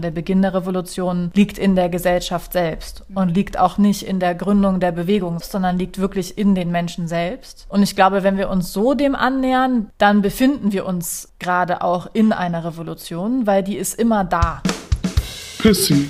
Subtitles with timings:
[0.00, 4.34] Der Beginn der Revolution liegt in der Gesellschaft selbst und liegt auch nicht in der
[4.34, 7.66] Gründung der Bewegung, sondern liegt wirklich in den Menschen selbst.
[7.68, 12.08] Und ich glaube, wenn wir uns so dem annähern, dann befinden wir uns gerade auch
[12.12, 14.62] in einer Revolution, weil die ist immer da.
[15.58, 16.08] Pissy,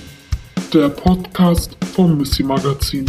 [0.75, 3.07] der Podcast vom Missy Magazin.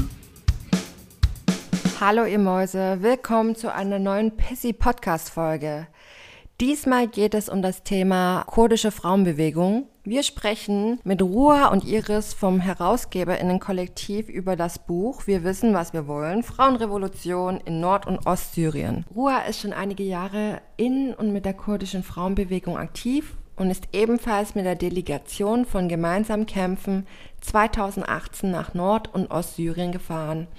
[1.99, 5.87] Hallo ihr Mäuse, willkommen zu einer neuen Pissy Podcast Folge.
[6.61, 9.87] Diesmal geht es um das Thema kurdische Frauenbewegung.
[10.03, 16.05] Wir sprechen mit Ruha und Iris vom Herausgeberinnenkollektiv über das Buch Wir wissen, was wir
[16.05, 19.05] wollen, Frauenrevolution in Nord- und Ostsyrien.
[19.15, 24.53] Ruha ist schon einige Jahre in und mit der kurdischen Frauenbewegung aktiv und ist ebenfalls
[24.53, 27.07] mit der Delegation von Gemeinsam Kämpfen
[27.39, 30.49] 2018 nach Nord- und Ostsyrien gefahren.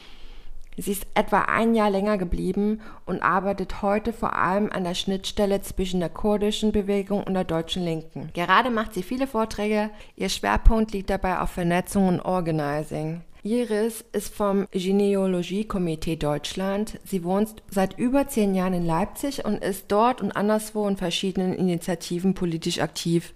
[0.81, 5.61] Sie ist etwa ein Jahr länger geblieben und arbeitet heute vor allem an der Schnittstelle
[5.61, 8.31] zwischen der kurdischen Bewegung und der deutschen Linken.
[8.33, 9.91] Gerade macht sie viele Vorträge.
[10.17, 13.21] Ihr Schwerpunkt liegt dabei auf Vernetzung und Organizing.
[13.43, 16.99] Iris ist vom Genealogie-Komitee Deutschland.
[17.05, 21.55] Sie wohnt seit über zehn Jahren in Leipzig und ist dort und anderswo in verschiedenen
[21.55, 23.35] Initiativen politisch aktiv.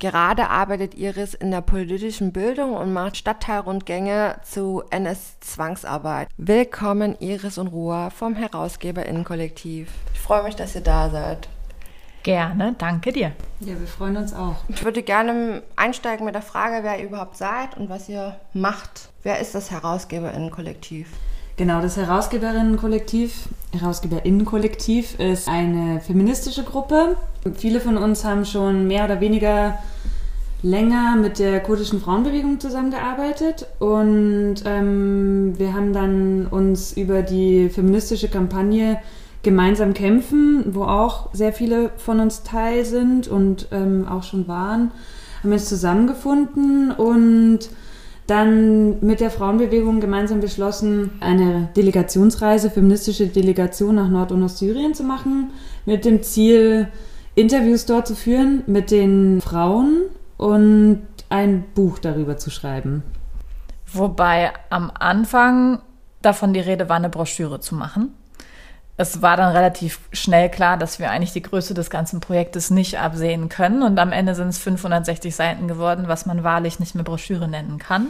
[0.00, 6.28] Gerade arbeitet Iris in der politischen Bildung und macht Stadtteilrundgänge zu NS-Zwangsarbeit.
[6.36, 9.90] Willkommen Iris und Ruhr vom Herausgeberinnenkollektiv.
[10.14, 11.48] Ich freue mich, dass ihr da seid.
[12.22, 13.32] Gerne, danke dir.
[13.58, 14.58] Ja, wir freuen uns auch.
[14.68, 19.08] Ich würde gerne einsteigen mit der Frage, wer ihr überhaupt seid und was ihr macht.
[19.24, 21.08] Wer ist das Herausgeberinnenkollektiv?
[21.56, 27.16] Genau, das Herausgeberinnenkollektiv, Herausgeberinnenkollektiv ist eine feministische Gruppe.
[27.54, 29.78] Viele von uns haben schon mehr oder weniger
[30.62, 38.28] länger mit der kurdischen Frauenbewegung zusammengearbeitet und ähm, wir haben dann uns über die feministische
[38.28, 38.98] Kampagne
[39.44, 44.90] Gemeinsam kämpfen, wo auch sehr viele von uns teil sind und ähm, auch schon waren,
[45.40, 47.60] haben wir uns zusammengefunden und
[48.28, 55.02] dann mit der Frauenbewegung gemeinsam beschlossen, eine Delegationsreise, feministische Delegation nach Nord- und Ostsyrien zu
[55.02, 55.50] machen,
[55.86, 56.88] mit dem Ziel,
[57.34, 60.02] Interviews dort zu führen mit den Frauen
[60.36, 63.02] und ein Buch darüber zu schreiben.
[63.90, 65.80] Wobei am Anfang
[66.20, 68.12] davon die Rede war, eine Broschüre zu machen
[69.00, 72.98] es war dann relativ schnell klar, dass wir eigentlich die Größe des ganzen Projektes nicht
[72.98, 73.84] absehen können.
[73.84, 77.78] Und am Ende sind es 560 Seiten geworden, was man wahrlich nicht mehr Broschüre nennen
[77.78, 78.08] kann.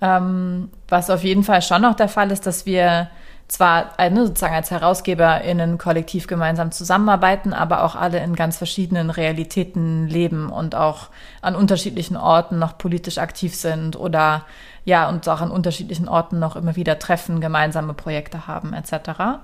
[0.00, 3.10] Ähm, was auf jeden Fall schon noch der Fall ist, dass wir
[3.48, 10.06] zwar eine, sozusagen als HerausgeberInnen kollektiv gemeinsam zusammenarbeiten, aber auch alle in ganz verschiedenen Realitäten
[10.06, 11.08] leben und auch
[11.42, 14.44] an unterschiedlichen Orten noch politisch aktiv sind oder
[14.84, 19.40] ja, und auch an unterschiedlichen Orten noch immer wieder treffen, gemeinsame Projekte haben, etc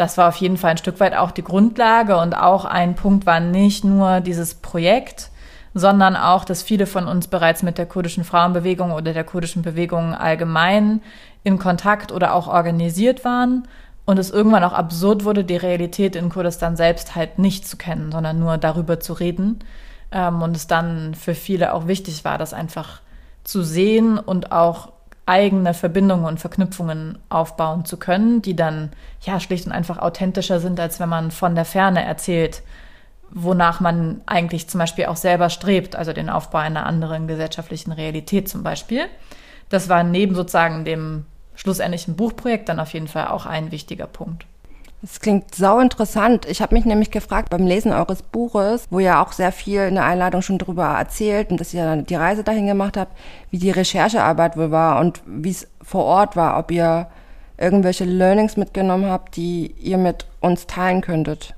[0.00, 3.26] das war auf jeden Fall ein Stück weit auch die Grundlage und auch ein Punkt
[3.26, 5.30] war nicht nur dieses Projekt,
[5.74, 10.14] sondern auch, dass viele von uns bereits mit der kurdischen Frauenbewegung oder der kurdischen Bewegung
[10.14, 11.02] allgemein
[11.44, 13.68] in Kontakt oder auch organisiert waren
[14.06, 18.10] und es irgendwann auch absurd wurde, die Realität in Kurdistan selbst halt nicht zu kennen,
[18.10, 19.58] sondern nur darüber zu reden.
[20.12, 23.02] Ähm, und es dann für viele auch wichtig war, das einfach
[23.44, 24.92] zu sehen und auch
[25.30, 28.90] eigene Verbindungen und Verknüpfungen aufbauen zu können, die dann
[29.22, 32.62] ja schlicht und einfach authentischer sind, als wenn man von der Ferne erzählt,
[33.30, 38.48] wonach man eigentlich zum Beispiel auch selber strebt, also den Aufbau einer anderen gesellschaftlichen Realität
[38.48, 39.06] zum Beispiel.
[39.68, 44.46] Das war neben sozusagen dem schlussendlichen Buchprojekt dann auf jeden Fall auch ein wichtiger Punkt.
[45.02, 46.44] Das klingt sau interessant.
[46.46, 49.94] Ich habe mich nämlich gefragt beim Lesen eures Buches, wo ihr auch sehr viel in
[49.94, 53.16] der Einladung schon drüber erzählt und dass ihr die Reise dahin gemacht habt,
[53.50, 57.06] wie die Recherchearbeit wohl war und wie es vor Ort war, ob ihr
[57.56, 61.54] irgendwelche Learnings mitgenommen habt, die ihr mit uns teilen könntet.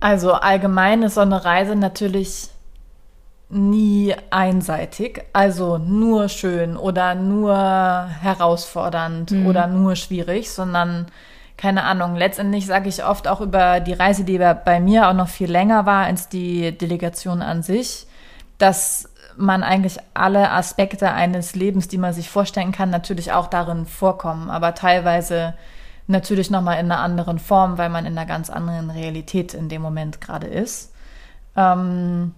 [0.00, 2.50] Also allgemein ist so eine Reise natürlich
[3.50, 7.56] nie einseitig, also nur schön oder nur
[8.20, 9.46] herausfordernd mhm.
[9.46, 11.06] oder nur schwierig, sondern
[11.58, 15.28] keine Ahnung, letztendlich sage ich oft auch über die Reise, die bei mir auch noch
[15.28, 18.06] viel länger war als die Delegation an sich,
[18.58, 23.86] dass man eigentlich alle Aspekte eines Lebens, die man sich vorstellen kann, natürlich auch darin
[23.86, 25.54] vorkommen, aber teilweise
[26.06, 29.82] natürlich nochmal in einer anderen Form, weil man in einer ganz anderen Realität in dem
[29.82, 30.92] Moment gerade ist.
[31.56, 32.34] Ähm,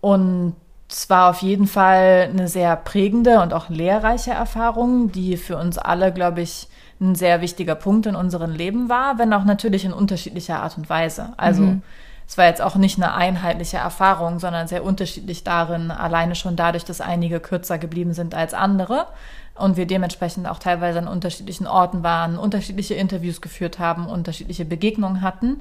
[0.00, 0.54] und
[0.90, 5.78] es war auf jeden Fall eine sehr prägende und auch lehrreiche Erfahrung, die für uns
[5.78, 6.68] alle, glaube ich,
[7.00, 10.88] ein sehr wichtiger Punkt in unserem Leben war, wenn auch natürlich in unterschiedlicher Art und
[10.88, 11.34] Weise.
[11.36, 11.82] Also mhm.
[12.26, 16.84] es war jetzt auch nicht eine einheitliche Erfahrung, sondern sehr unterschiedlich darin, alleine schon dadurch,
[16.84, 19.06] dass einige kürzer geblieben sind als andere
[19.54, 25.22] und wir dementsprechend auch teilweise an unterschiedlichen Orten waren, unterschiedliche Interviews geführt haben, unterschiedliche Begegnungen
[25.22, 25.60] hatten.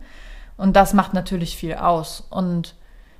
[0.58, 2.24] Und das macht natürlich viel aus.
[2.30, 2.76] Und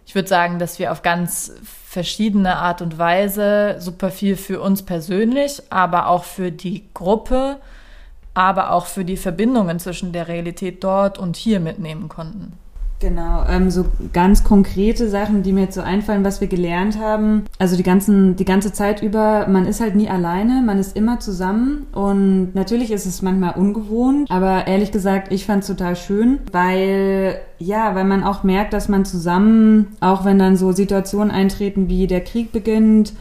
[0.06, 4.84] ich würde sagen, dass wir auf ganz verschiedene Art und Weise super viel für uns
[4.84, 7.58] persönlich, aber auch für die Gruppe,
[8.36, 12.54] aber auch für die Verbindungen zwischen der Realität dort und hier mitnehmen konnten.
[13.00, 17.44] Genau, ähm, so ganz konkrete Sachen, die mir jetzt so einfallen, was wir gelernt haben.
[17.60, 21.20] Also die ganzen, die ganze Zeit über, man ist halt nie alleine, man ist immer
[21.20, 26.40] zusammen und natürlich ist es manchmal ungewohnt, aber ehrlich gesagt, ich fand es total schön,
[26.52, 31.90] weil ja, weil man auch merkt, dass man zusammen, auch wenn dann so Situationen eintreten
[31.90, 33.14] wie der Krieg beginnt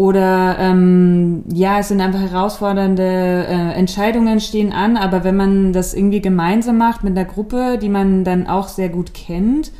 [0.00, 3.02] oder ähm, ja, es sind einfach herausfordernde
[3.46, 7.90] äh, Entscheidungen stehen an, aber wenn man das irgendwie gemeinsam macht mit einer Gruppe, die
[7.90, 9.72] man dann auch sehr gut kennt,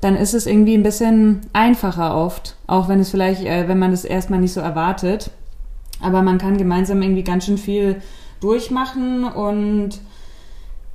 [0.00, 3.92] dann ist es irgendwie ein bisschen einfacher oft, auch wenn es vielleicht, äh, wenn man
[3.92, 5.30] das erstmal nicht so erwartet.
[6.02, 8.02] Aber man kann gemeinsam irgendwie ganz schön viel
[8.40, 10.00] durchmachen und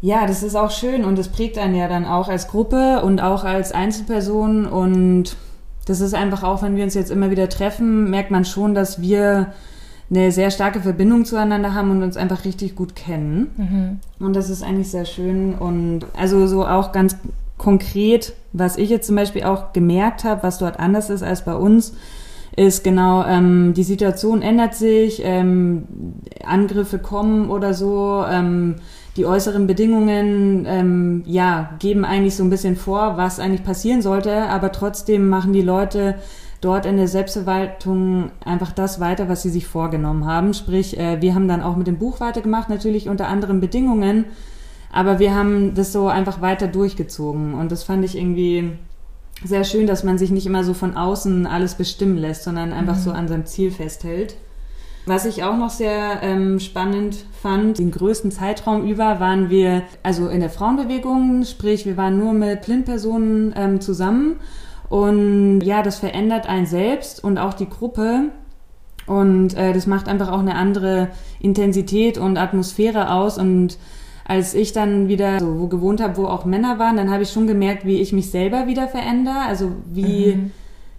[0.02, 3.22] ja, das ist auch schön und das prägt einen ja dann auch als Gruppe und
[3.22, 5.38] auch als Einzelperson und
[5.86, 9.02] das ist einfach auch, wenn wir uns jetzt immer wieder treffen, merkt man schon, dass
[9.02, 9.54] wir
[10.10, 13.52] eine sehr starke Verbindung zueinander haben und uns einfach richtig gut kennen.
[13.58, 14.26] Mhm.
[14.26, 15.56] Und das ist eigentlich sehr schön.
[15.56, 17.18] Und also so auch ganz
[17.58, 21.56] konkret, was ich jetzt zum Beispiel auch gemerkt habe, was dort anders ist als bei
[21.56, 21.94] uns,
[22.56, 25.84] ist genau, ähm, die Situation ändert sich, ähm,
[26.46, 28.24] Angriffe kommen oder so.
[28.30, 28.76] Ähm,
[29.18, 34.44] die äußeren Bedingungen ähm, ja geben eigentlich so ein bisschen vor, was eigentlich passieren sollte,
[34.50, 36.16] aber trotzdem machen die Leute
[36.60, 40.54] dort in der Selbstverwaltung einfach das weiter, was sie sich vorgenommen haben.
[40.54, 44.26] Sprich, äh, wir haben dann auch mit dem Buch weitergemacht, natürlich unter anderen Bedingungen,
[44.92, 48.72] aber wir haben das so einfach weiter durchgezogen und das fand ich irgendwie
[49.44, 52.96] sehr schön, dass man sich nicht immer so von außen alles bestimmen lässt, sondern einfach
[52.96, 53.02] mhm.
[53.02, 54.36] so an seinem Ziel festhält.
[55.08, 60.28] Was ich auch noch sehr ähm, spannend fand, den größten Zeitraum über waren wir also
[60.30, 64.38] in der Frauenbewegung, sprich wir waren nur mit Blindpersonen ähm, zusammen.
[64.90, 68.32] Und ja, das verändert einen selbst und auch die Gruppe.
[69.06, 71.10] Und äh, das macht einfach auch eine andere
[71.40, 73.38] Intensität und Atmosphäre aus.
[73.38, 73.78] Und
[74.28, 77.30] als ich dann wieder so wo gewohnt habe, wo auch Männer waren, dann habe ich
[77.30, 80.52] schon gemerkt, wie ich mich selber wieder verändere, also wie mhm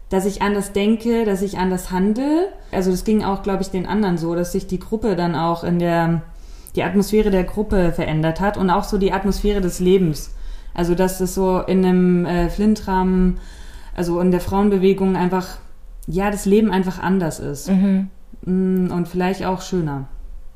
[0.08, 2.49] dass ich anders denke, dass ich anders handle.
[2.70, 5.64] Also das ging auch, glaube ich, den anderen so, dass sich die Gruppe dann auch
[5.64, 6.23] in der,
[6.76, 10.32] die Atmosphäre der Gruppe verändert hat und auch so die Atmosphäre des Lebens.
[10.75, 13.38] Also dass es so in einem äh, Flintrahmen,
[13.94, 15.58] also in der Frauenbewegung einfach,
[16.06, 17.69] ja, das Leben einfach anders ist.
[17.69, 18.11] Mhm.
[18.43, 20.06] Mm, und vielleicht auch schöner.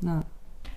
[0.01, 0.21] Ja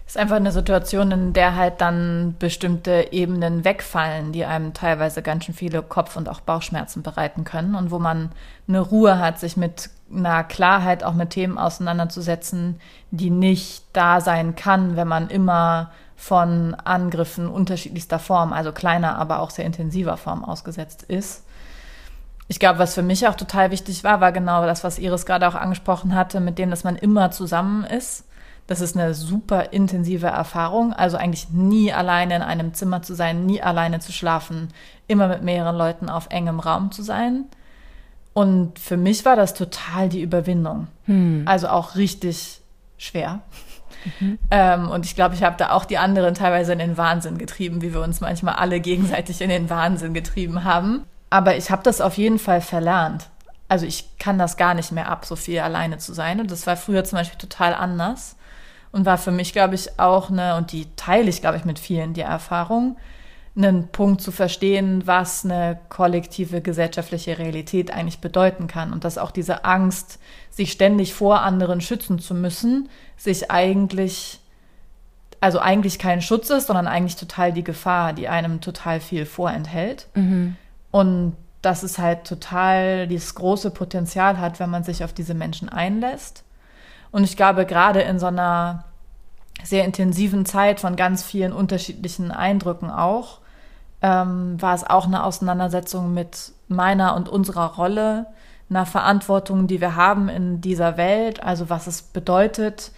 [0.06, 5.44] ist einfach eine Situation, in der halt dann bestimmte Ebenen wegfallen, die einem teilweise ganz
[5.44, 8.30] schön viele Kopf- und auch Bauchschmerzen bereiten können und wo man
[8.68, 12.80] eine Ruhe hat, sich mit einer Klarheit auch mit Themen auseinanderzusetzen,
[13.10, 19.40] die nicht da sein kann, wenn man immer von Angriffen unterschiedlichster Form, also kleiner, aber
[19.40, 21.44] auch sehr intensiver Form ausgesetzt ist.
[22.46, 25.48] Ich glaube, was für mich auch total wichtig war, war genau das, was Iris gerade
[25.48, 28.24] auch angesprochen hatte, mit dem, dass man immer zusammen ist
[28.66, 30.92] das ist eine super intensive Erfahrung.
[30.92, 34.68] Also eigentlich nie alleine in einem Zimmer zu sein, nie alleine zu schlafen,
[35.06, 37.44] immer mit mehreren Leuten auf engem Raum zu sein.
[38.32, 40.88] Und für mich war das total die Überwindung.
[41.04, 41.42] Hm.
[41.46, 42.60] Also auch richtig
[42.96, 43.40] schwer.
[44.20, 44.38] Mhm.
[44.50, 47.82] Ähm, und ich glaube, ich habe da auch die anderen teilweise in den Wahnsinn getrieben,
[47.82, 51.04] wie wir uns manchmal alle gegenseitig in den Wahnsinn getrieben haben.
[51.30, 53.28] Aber ich habe das auf jeden Fall verlernt.
[53.68, 56.40] Also ich kann das gar nicht mehr ab, so viel alleine zu sein.
[56.40, 58.36] Und das war früher zum Beispiel total anders
[58.94, 61.80] und war für mich, glaube ich, auch eine, und die teile ich, glaube ich, mit
[61.80, 62.96] vielen, die Erfahrung,
[63.56, 68.92] einen Punkt zu verstehen, was eine kollektive gesellschaftliche Realität eigentlich bedeuten kann.
[68.92, 74.38] Und dass auch diese Angst, sich ständig vor anderen schützen zu müssen, sich eigentlich,
[75.40, 80.06] also eigentlich kein Schutz ist, sondern eigentlich total die Gefahr, die einem total viel vorenthält.
[80.14, 80.54] Mhm.
[80.92, 85.68] Und dass es halt total dieses große Potenzial hat, wenn man sich auf diese Menschen
[85.68, 86.43] einlässt
[87.14, 88.82] und ich glaube, gerade in so einer
[89.62, 93.38] sehr intensiven Zeit von ganz vielen unterschiedlichen Eindrücken auch,
[94.02, 98.26] ähm, war es auch eine Auseinandersetzung mit meiner und unserer Rolle,
[98.68, 102.90] einer Verantwortung, die wir haben in dieser Welt, also was es bedeutet,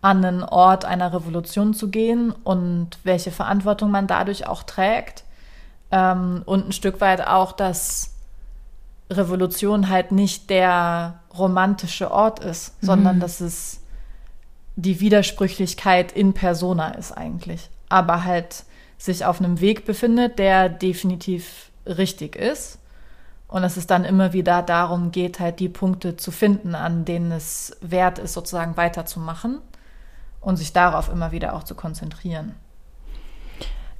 [0.00, 5.24] an einen Ort einer Revolution zu gehen und welche Verantwortung man dadurch auch trägt.
[5.90, 8.15] Ähm, und ein Stück weit auch, dass
[9.10, 12.86] Revolution halt nicht der romantische Ort ist, mhm.
[12.86, 13.80] sondern dass es
[14.76, 17.70] die Widersprüchlichkeit in persona ist eigentlich.
[17.88, 18.64] Aber halt
[18.98, 22.78] sich auf einem Weg befindet, der definitiv richtig ist.
[23.48, 27.30] Und dass es dann immer wieder darum geht, halt die Punkte zu finden, an denen
[27.30, 29.60] es wert ist, sozusagen weiterzumachen
[30.40, 32.56] und sich darauf immer wieder auch zu konzentrieren.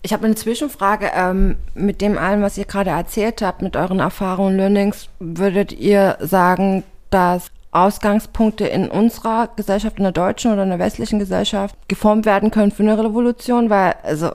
[0.07, 1.11] Ich habe eine Zwischenfrage.
[1.17, 5.73] Ähm, mit dem allem, was ihr gerade erzählt habt, mit euren Erfahrungen und Learnings, würdet
[5.73, 11.75] ihr sagen, dass Ausgangspunkte in unserer Gesellschaft, in der deutschen oder in der westlichen Gesellschaft
[11.89, 13.69] geformt werden können für eine Revolution?
[13.69, 14.31] Weil, also,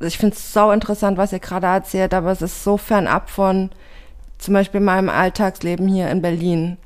[0.00, 3.70] ich finde es so interessant, was ihr gerade erzählt, aber es ist so fernab von
[4.36, 6.76] zum Beispiel meinem Alltagsleben hier in Berlin.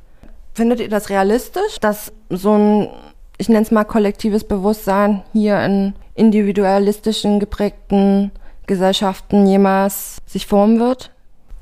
[0.54, 2.88] Findet ihr das realistisch, dass so ein,
[3.36, 8.30] ich nenne es mal kollektives Bewusstsein hier in individualistischen geprägten
[8.66, 11.10] Gesellschaften jemals sich formen wird?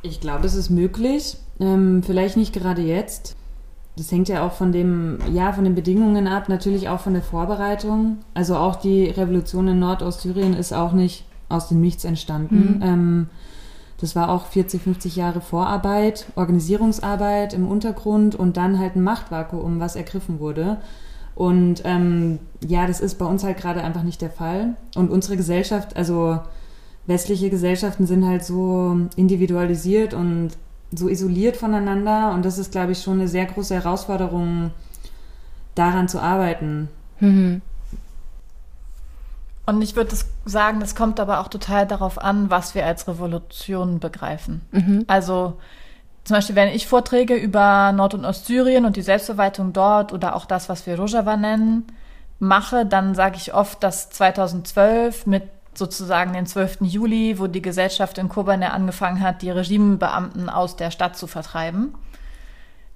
[0.02, 1.36] Ich glaube, es ist möglich.
[1.60, 3.36] Ähm, vielleicht nicht gerade jetzt.
[3.96, 7.22] Das hängt ja auch von dem, ja, von den Bedingungen ab, natürlich auch von der
[7.22, 8.18] Vorbereitung.
[8.34, 12.76] Also auch die Revolution in Nordostsyrien ist auch nicht aus dem Nichts entstanden.
[12.76, 12.82] Mhm.
[12.82, 13.28] Ähm,
[13.98, 19.80] das war auch 40, 50 Jahre Vorarbeit, Organisierungsarbeit im Untergrund und dann halt ein Machtvakuum,
[19.80, 20.76] was ergriffen wurde.
[21.36, 24.74] Und ähm, ja, das ist bei uns halt gerade einfach nicht der Fall.
[24.96, 26.40] Und unsere Gesellschaft, also
[27.06, 30.52] westliche Gesellschaften sind halt so individualisiert und
[30.92, 32.32] so isoliert voneinander.
[32.32, 34.72] Und das ist, glaube ich, schon eine sehr große Herausforderung,
[35.74, 36.88] daran zu arbeiten.
[37.20, 37.60] Mhm.
[39.66, 44.00] Und ich würde sagen, das kommt aber auch total darauf an, was wir als Revolution
[44.00, 44.62] begreifen.
[44.72, 45.04] Mhm.
[45.06, 45.58] Also
[46.26, 50.44] zum Beispiel, wenn ich Vorträge über Nord- und Ostsyrien und die Selbstverwaltung dort oder auch
[50.44, 51.86] das, was wir Rojava nennen,
[52.40, 56.78] mache, dann sage ich oft, dass 2012 mit sozusagen den 12.
[56.80, 61.94] Juli, wo die Gesellschaft in Kobane angefangen hat, die Regimebeamten aus der Stadt zu vertreiben,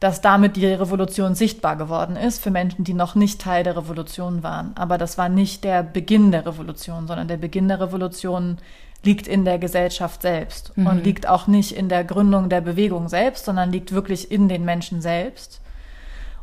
[0.01, 4.43] dass damit die Revolution sichtbar geworden ist für Menschen, die noch nicht Teil der Revolution
[4.43, 4.73] waren.
[4.75, 8.59] Aber das war nicht der Beginn der Revolution, sondern der Beginn der Revolution
[9.03, 10.87] liegt in der Gesellschaft selbst mhm.
[10.87, 14.65] und liegt auch nicht in der Gründung der Bewegung selbst, sondern liegt wirklich in den
[14.65, 15.61] Menschen selbst.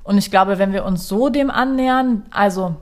[0.03, 2.75] Und ich glaube, wenn wir uns so dem annähern, also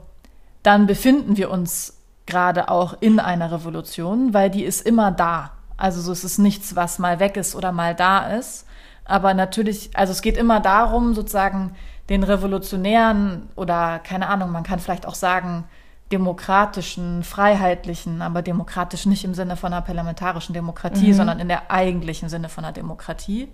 [0.62, 5.52] dann befinden wir uns gerade auch in einer Revolution, weil die ist immer da.
[5.76, 8.66] Also so ist es nichts, was mal weg ist oder mal da ist.
[9.04, 11.76] Aber natürlich, also es geht immer darum, sozusagen
[12.08, 15.64] den Revolutionären oder keine Ahnung, man kann vielleicht auch sagen,
[16.12, 21.14] demokratischen, freiheitlichen, aber demokratisch nicht im Sinne von einer parlamentarischen Demokratie, mhm.
[21.14, 23.48] sondern in der eigentlichen Sinne von einer Demokratie,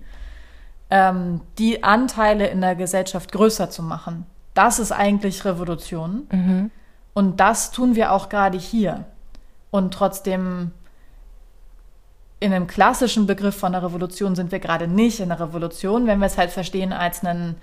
[0.90, 4.26] ähm, die Anteile in der Gesellschaft größer zu machen.
[4.52, 6.26] Das ist eigentlich Revolution.
[6.30, 6.70] Mhm.
[7.14, 9.06] Und das tun wir auch gerade hier.
[9.70, 10.72] Und trotzdem,
[12.40, 16.18] in einem klassischen Begriff von einer Revolution sind wir gerade nicht in einer Revolution, wenn
[16.18, 17.56] wir es halt verstehen als einen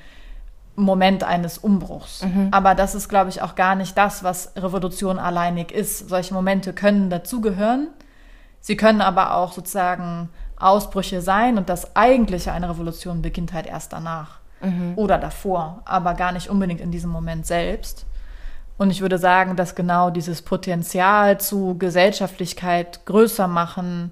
[0.83, 2.24] Moment eines Umbruchs.
[2.24, 2.50] Mhm.
[2.51, 6.09] Aber das ist, glaube ich, auch gar nicht das, was Revolution alleinig ist.
[6.09, 7.89] Solche Momente können dazugehören.
[8.62, 13.93] Sie können aber auch sozusagen Ausbrüche sein und das eigentliche einer Revolution beginnt halt erst
[13.93, 14.93] danach mhm.
[14.95, 18.05] oder davor, aber gar nicht unbedingt in diesem Moment selbst.
[18.77, 24.12] Und ich würde sagen, dass genau dieses Potenzial zu Gesellschaftlichkeit größer machen,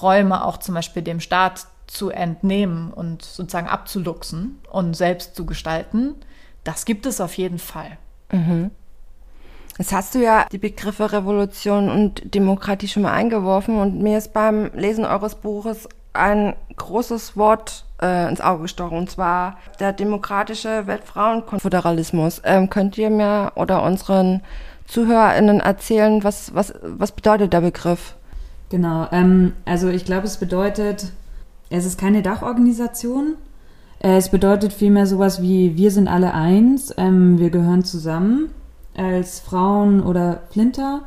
[0.00, 6.14] Räume auch zum Beispiel dem Staat zu entnehmen und sozusagen abzuluxen und selbst zu gestalten,
[6.62, 7.98] das gibt es auf jeden Fall.
[8.30, 8.70] Mhm.
[9.76, 14.32] Jetzt hast du ja die Begriffe Revolution und Demokratie schon mal eingeworfen und mir ist
[14.32, 20.86] beim Lesen eures Buches ein großes Wort äh, ins Auge gestochen, und zwar der demokratische
[20.86, 22.42] Weltfrauenkonföderalismus.
[22.44, 24.42] Ähm, könnt ihr mir oder unseren
[24.86, 28.14] ZuhörerInnen erzählen, was, was, was bedeutet der Begriff?
[28.70, 31.12] Genau, ähm, also ich glaube, es bedeutet
[31.70, 33.36] es ist keine Dachorganisation.
[34.00, 38.50] Es bedeutet vielmehr sowas wie wir sind alle eins, ähm, wir gehören zusammen
[38.96, 41.02] als Frauen oder Flinter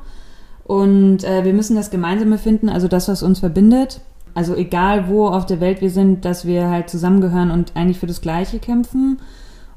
[0.63, 4.01] und äh, wir müssen das Gemeinsame finden, also das, was uns verbindet.
[4.35, 8.07] Also egal wo auf der Welt wir sind, dass wir halt zusammengehören und eigentlich für
[8.07, 9.19] das Gleiche kämpfen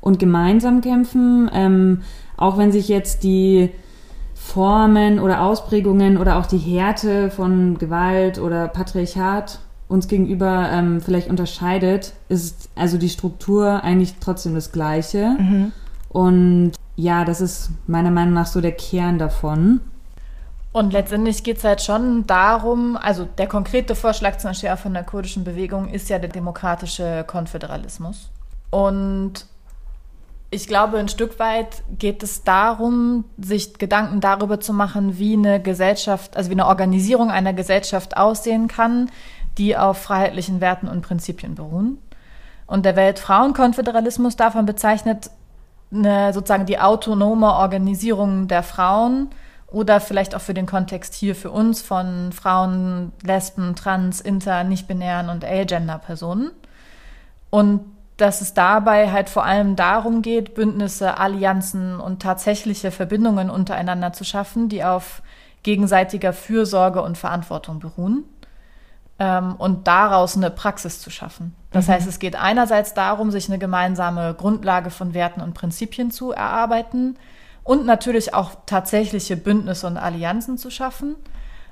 [0.01, 2.03] und gemeinsam kämpfen, ähm,
[2.37, 3.71] auch wenn sich jetzt die
[4.35, 11.29] Formen oder Ausprägungen oder auch die Härte von Gewalt oder Patriarchat uns gegenüber ähm, vielleicht
[11.29, 15.37] unterscheidet, ist also die Struktur eigentlich trotzdem das Gleiche.
[15.39, 15.73] Mhm.
[16.09, 19.81] Und ja, das ist meiner Meinung nach so der Kern davon.
[20.73, 24.93] Und letztendlich geht es halt schon darum, also der konkrete Vorschlag zum Beispiel auch von
[24.93, 28.29] der kurdischen Bewegung ist ja der demokratische Konföderalismus.
[28.71, 29.47] Und
[30.51, 35.61] ich glaube, ein Stück weit geht es darum, sich Gedanken darüber zu machen, wie eine
[35.61, 39.11] Gesellschaft, also wie eine Organisierung einer Gesellschaft aussehen kann,
[39.59, 41.99] die auf freiheitlichen Werten und Prinzipien beruhen.
[42.67, 45.31] Und der Weltfrauenkonföderalismus davon bezeichnet
[45.93, 49.29] eine, sozusagen die autonome Organisierung der Frauen
[49.69, 55.29] oder vielleicht auch für den Kontext hier für uns von Frauen, Lesben, Trans, Inter, nicht-binären
[55.29, 56.51] und A-Gender-Personen.
[57.51, 57.85] Und
[58.17, 64.25] dass es dabei halt vor allem darum geht, Bündnisse, Allianzen und tatsächliche Verbindungen untereinander zu
[64.25, 65.23] schaffen, die auf
[65.63, 68.25] gegenseitiger Fürsorge und Verantwortung beruhen
[69.19, 71.55] und daraus eine Praxis zu schaffen.
[71.71, 71.93] Das mhm.
[71.93, 77.17] heißt, es geht einerseits darum, sich eine gemeinsame Grundlage von Werten und Prinzipien zu erarbeiten
[77.65, 81.17] und natürlich auch tatsächliche Bündnisse und Allianzen zu schaffen,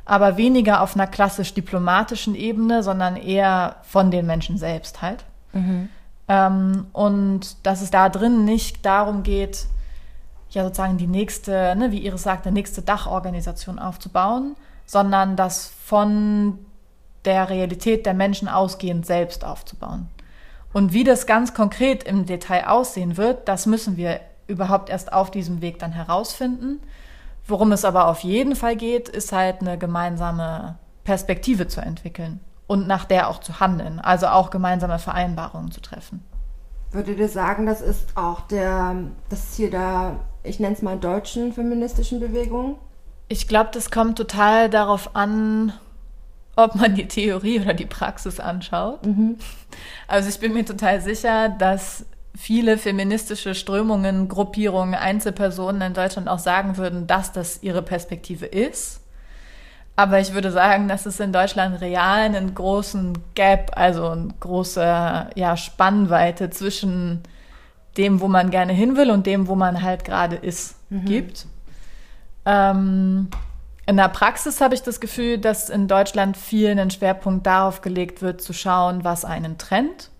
[0.04, 5.24] aber weniger auf einer klassisch diplomatischen Ebene, sondern eher von den Menschen selbst halt.
[5.52, 5.88] Mhm.
[6.28, 9.66] Ähm, und dass es da drin nicht darum geht,
[10.50, 16.58] ja sozusagen die nächste, ne, wie Iris sagte, nächste Dachorganisation aufzubauen, sondern das von
[17.24, 20.08] der Realität der Menschen ausgehend selbst aufzubauen.
[20.72, 25.30] Und wie das ganz konkret im Detail aussehen wird, das müssen wir überhaupt erst auf
[25.30, 26.80] diesem Weg dann herausfinden.
[27.46, 32.86] Worum es aber auf jeden Fall geht, ist halt eine gemeinsame Perspektive zu entwickeln und
[32.86, 36.24] nach der auch zu handeln, also auch gemeinsame Vereinbarungen zu treffen.
[36.90, 38.96] Würdet ihr sagen, das ist auch der,
[39.28, 42.78] das Ziel der, ich nenne es mal deutschen feministischen Bewegung?
[43.28, 45.72] Ich glaube, das kommt total darauf an,
[46.56, 49.04] ob man die Theorie oder die Praxis anschaut.
[49.06, 49.36] Mhm.
[50.06, 52.06] Also ich bin mir total sicher, dass
[52.36, 59.00] viele feministische Strömungen, Gruppierungen, Einzelpersonen in Deutschland auch sagen würden, dass das ihre Perspektive ist.
[59.96, 65.30] Aber ich würde sagen, dass es in Deutschland real einen großen Gap, also eine große
[65.34, 67.22] ja, Spannweite zwischen
[67.96, 71.04] dem, wo man gerne hin will und dem, wo man halt gerade ist, mhm.
[71.04, 71.46] gibt.
[72.44, 73.28] Ähm,
[73.86, 78.22] in der Praxis habe ich das Gefühl, dass in Deutschland viel einen Schwerpunkt darauf gelegt
[78.22, 80.10] wird, zu schauen, was einen trennt,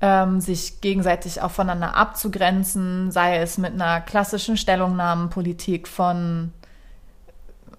[0.00, 6.52] ähm, sich gegenseitig auch voneinander abzugrenzen, sei es mit einer klassischen Stellungnahmenpolitik von,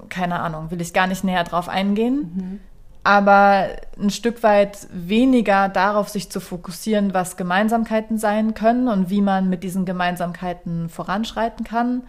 [0.08, 2.60] keine Ahnung, will ich gar nicht näher drauf eingehen, mhm.
[3.04, 3.68] aber
[4.00, 9.50] ein Stück weit weniger darauf sich zu fokussieren, was Gemeinsamkeiten sein können und wie man
[9.50, 12.04] mit diesen Gemeinsamkeiten voranschreiten kann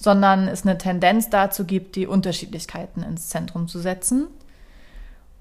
[0.00, 4.28] sondern es eine Tendenz dazu gibt, die Unterschiedlichkeiten ins Zentrum zu setzen.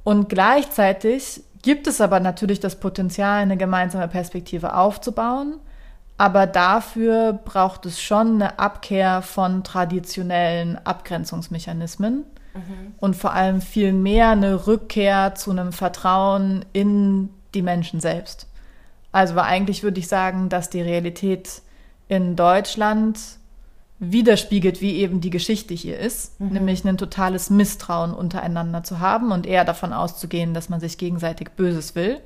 [0.04, 5.60] Und gleichzeitig gibt es aber natürlich das Potenzial, eine gemeinsame Perspektive aufzubauen.
[6.18, 12.24] Aber dafür braucht es schon eine Abkehr von traditionellen Abgrenzungsmechanismen
[12.56, 12.94] mhm.
[12.98, 18.48] und vor allem viel mehr eine Rückkehr zu einem Vertrauen in die Menschen selbst.
[19.12, 21.62] Also eigentlich würde ich sagen, dass die Realität
[22.08, 23.20] in Deutschland
[24.00, 26.50] widerspiegelt, wie eben die Geschichte hier ist, mhm.
[26.50, 31.52] nämlich ein totales Misstrauen untereinander zu haben und eher davon auszugehen, dass man sich gegenseitig
[31.52, 32.20] Böses will.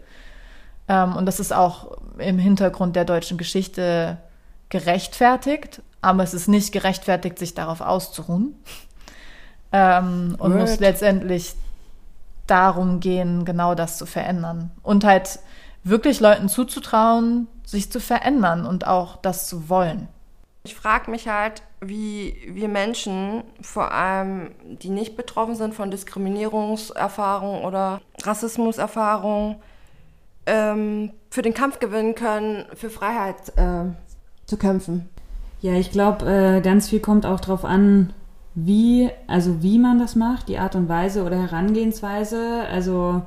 [0.87, 4.17] Ähm, und das ist auch im Hintergrund der deutschen Geschichte
[4.69, 8.55] gerechtfertigt, aber es ist nicht gerechtfertigt, sich darauf auszuruhen.
[9.73, 11.55] Ähm, und muss letztendlich
[12.45, 14.69] darum gehen, genau das zu verändern.
[14.83, 15.39] Und halt
[15.85, 20.09] wirklich Leuten zuzutrauen, sich zu verändern und auch das zu wollen.
[20.63, 27.63] Ich frage mich halt, wie wir Menschen, vor allem die nicht betroffen sind von Diskriminierungserfahrungen
[27.63, 29.55] oder Rassismuserfahrungen,
[30.45, 33.85] ähm, für den Kampf gewinnen können, für Freiheit äh,
[34.45, 35.09] zu kämpfen.
[35.61, 38.13] Ja, ich glaube, äh, ganz viel kommt auch darauf an,
[38.53, 42.65] wie, also wie man das macht, die Art und Weise oder Herangehensweise.
[42.71, 43.21] Also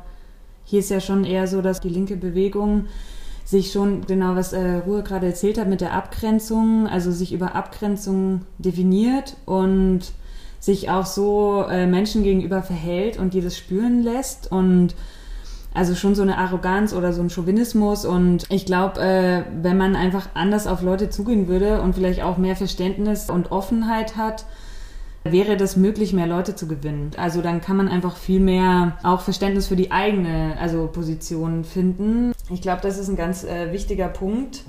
[0.65, 2.87] hier ist ja schon eher so, dass die linke Bewegung
[3.55, 7.55] sich schon genau, was äh, Ruhe gerade erzählt hat mit der Abgrenzung, also sich über
[7.55, 10.01] Abgrenzung definiert und
[10.59, 14.97] sich auch so äh, Menschen gegenüber verhält und dieses spüren lässt und
[15.73, 19.95] also schon so eine Arroganz oder so ein Chauvinismus und ich glaube, äh, wenn man
[19.95, 24.47] einfach anders auf Leute zugehen würde und vielleicht auch mehr Verständnis und Offenheit hat,
[25.25, 27.11] wäre das möglich, mehr Leute zu gewinnen.
[27.17, 32.33] Also dann kann man einfach viel mehr auch Verständnis für die eigene also Position finden.
[32.51, 34.65] Ich glaube, das ist ein ganz äh, wichtiger Punkt.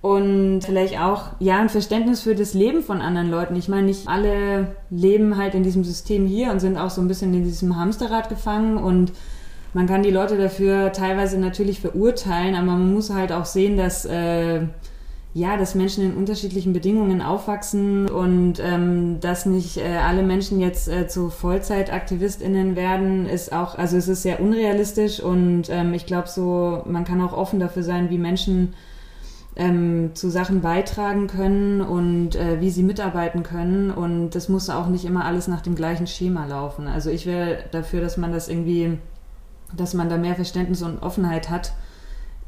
[0.00, 3.54] Und vielleicht auch, ja, ein Verständnis für das Leben von anderen Leuten.
[3.54, 7.08] Ich meine, nicht alle leben halt in diesem System hier und sind auch so ein
[7.08, 9.12] bisschen in diesem Hamsterrad gefangen und
[9.74, 14.04] man kann die Leute dafür teilweise natürlich verurteilen, aber man muss halt auch sehen, dass
[14.04, 14.62] äh,
[15.34, 20.88] ja, dass Menschen in unterschiedlichen Bedingungen aufwachsen und ähm, dass nicht äh, alle Menschen jetzt
[20.88, 26.28] äh, zu VollzeitaktivistInnen werden, ist auch, also es ist sehr unrealistisch und ähm, ich glaube
[26.28, 28.74] so, man kann auch offen dafür sein, wie Menschen
[29.56, 34.88] ähm, zu Sachen beitragen können und äh, wie sie mitarbeiten können und das muss auch
[34.88, 36.86] nicht immer alles nach dem gleichen Schema laufen.
[36.86, 38.98] Also ich wäre dafür, dass man das irgendwie,
[39.74, 41.72] dass man da mehr Verständnis und Offenheit hat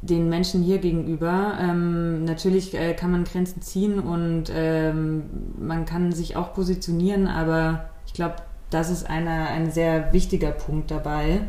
[0.05, 1.57] den Menschen hier gegenüber.
[1.59, 5.23] Ähm, natürlich äh, kann man Grenzen ziehen und ähm,
[5.59, 8.35] man kann sich auch positionieren, aber ich glaube,
[8.69, 11.41] das ist eine, ein sehr wichtiger Punkt dabei.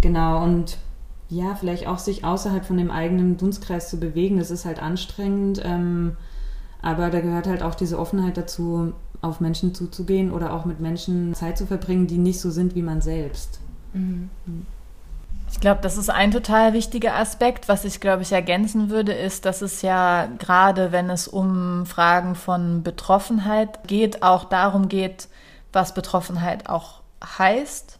[0.00, 0.78] Genau, und
[1.28, 5.60] ja, vielleicht auch sich außerhalb von dem eigenen Dunstkreis zu bewegen, das ist halt anstrengend.
[5.64, 6.16] Ähm,
[6.82, 11.34] Aber da gehört halt auch diese Offenheit dazu, auf Menschen zuzugehen oder auch mit Menschen
[11.34, 13.60] Zeit zu verbringen, die nicht so sind wie man selbst.
[13.92, 14.30] Mhm.
[15.50, 17.68] Ich glaube, das ist ein total wichtiger Aspekt.
[17.68, 22.34] Was ich, glaube ich, ergänzen würde, ist, dass es ja gerade, wenn es um Fragen
[22.34, 25.28] von Betroffenheit geht, auch darum geht,
[25.72, 27.00] was Betroffenheit auch
[27.38, 27.98] heißt.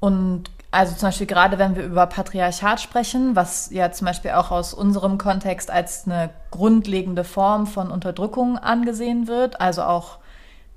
[0.00, 4.50] Und also zum Beispiel gerade, wenn wir über Patriarchat sprechen, was ja zum Beispiel auch
[4.50, 10.18] aus unserem Kontext als eine grundlegende Form von Unterdrückung angesehen wird, also auch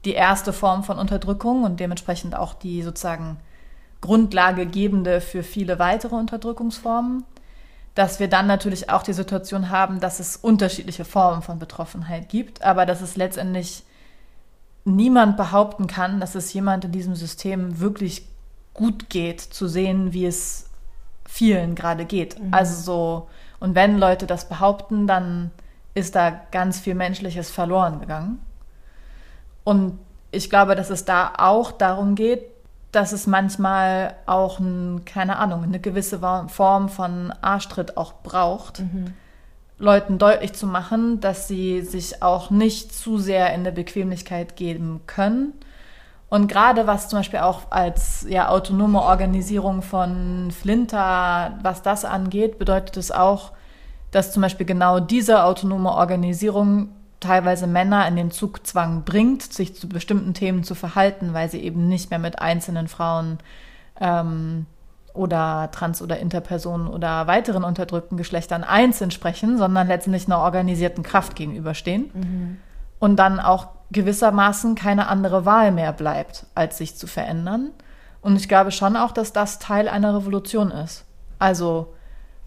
[0.03, 3.37] die erste Form von Unterdrückung und dementsprechend auch die sozusagen
[4.05, 7.23] Grundlage gebende für viele weitere Unterdrückungsformen,
[7.95, 12.61] dass wir dann natürlich auch die Situation haben, dass es unterschiedliche Formen von Betroffenheit gibt,
[12.61, 13.83] aber dass es letztendlich
[14.83, 18.27] niemand behaupten kann, dass es jemand in diesem System wirklich
[18.73, 20.69] gut geht, zu sehen, wie es
[21.27, 22.39] vielen gerade geht.
[22.39, 22.53] Mhm.
[22.53, 25.51] Also so, und wenn Leute das behaupten, dann
[25.95, 28.39] ist da ganz viel Menschliches verloren gegangen.
[29.63, 29.97] Und
[30.31, 32.43] ich glaube, dass es da auch darum geht,
[32.95, 39.13] dass es manchmal auch, ein, keine Ahnung, eine gewisse Form von Arschtritt auch braucht, mhm.
[39.77, 45.01] Leuten deutlich zu machen, dass sie sich auch nicht zu sehr in der Bequemlichkeit geben
[45.05, 45.53] können.
[46.29, 52.57] Und gerade was zum Beispiel auch als ja, autonome Organisierung von Flinter, was das angeht,
[52.57, 53.51] bedeutet es auch,
[54.11, 59.87] dass zum Beispiel genau diese autonome Organisierung teilweise Männer in den Zugzwang bringt, sich zu
[59.87, 63.39] bestimmten Themen zu verhalten, weil sie eben nicht mehr mit einzelnen Frauen
[63.99, 64.65] ähm,
[65.13, 71.35] oder Trans- oder Interpersonen oder weiteren unterdrückten Geschlechtern einzeln sprechen, sondern letztendlich einer organisierten Kraft
[71.35, 72.11] gegenüberstehen.
[72.13, 72.57] Mhm.
[72.99, 77.71] Und dann auch gewissermaßen keine andere Wahl mehr bleibt, als sich zu verändern.
[78.21, 81.05] Und ich glaube schon auch, dass das Teil einer Revolution ist.
[81.39, 81.93] Also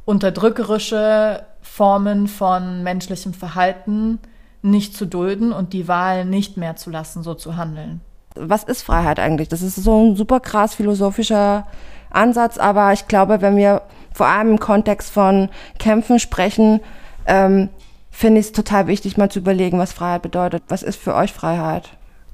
[0.05, 4.19] unterdrückerische Formen von menschlichem Verhalten
[4.63, 8.01] nicht zu dulden und die Wahl nicht mehr zu lassen, so zu handeln.
[8.35, 9.49] Was ist Freiheit eigentlich?
[9.49, 11.67] Das ist so ein super krass philosophischer
[12.11, 16.81] Ansatz, aber ich glaube, wenn wir vor allem im Kontext von Kämpfen sprechen,
[17.27, 17.69] ähm,
[18.11, 20.63] finde ich es total wichtig, mal zu überlegen, was Freiheit bedeutet.
[20.69, 21.91] Was ist für euch Freiheit?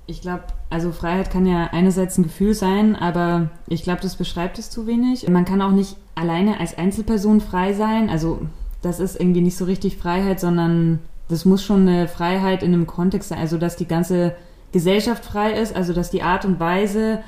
[0.06, 4.58] Ich glaube, also Freiheit kann ja einerseits ein Gefühl sein, aber ich glaube, das beschreibt
[4.58, 5.28] es zu wenig.
[5.28, 8.10] Man kann auch nicht alleine als Einzelperson frei sein.
[8.10, 8.40] Also
[8.82, 11.00] das ist irgendwie nicht so richtig Freiheit, sondern
[11.34, 14.36] das muss schon eine Freiheit in einem Kontext sein, also dass die ganze
[14.70, 17.24] Gesellschaft frei ist, also dass die Art und Weise,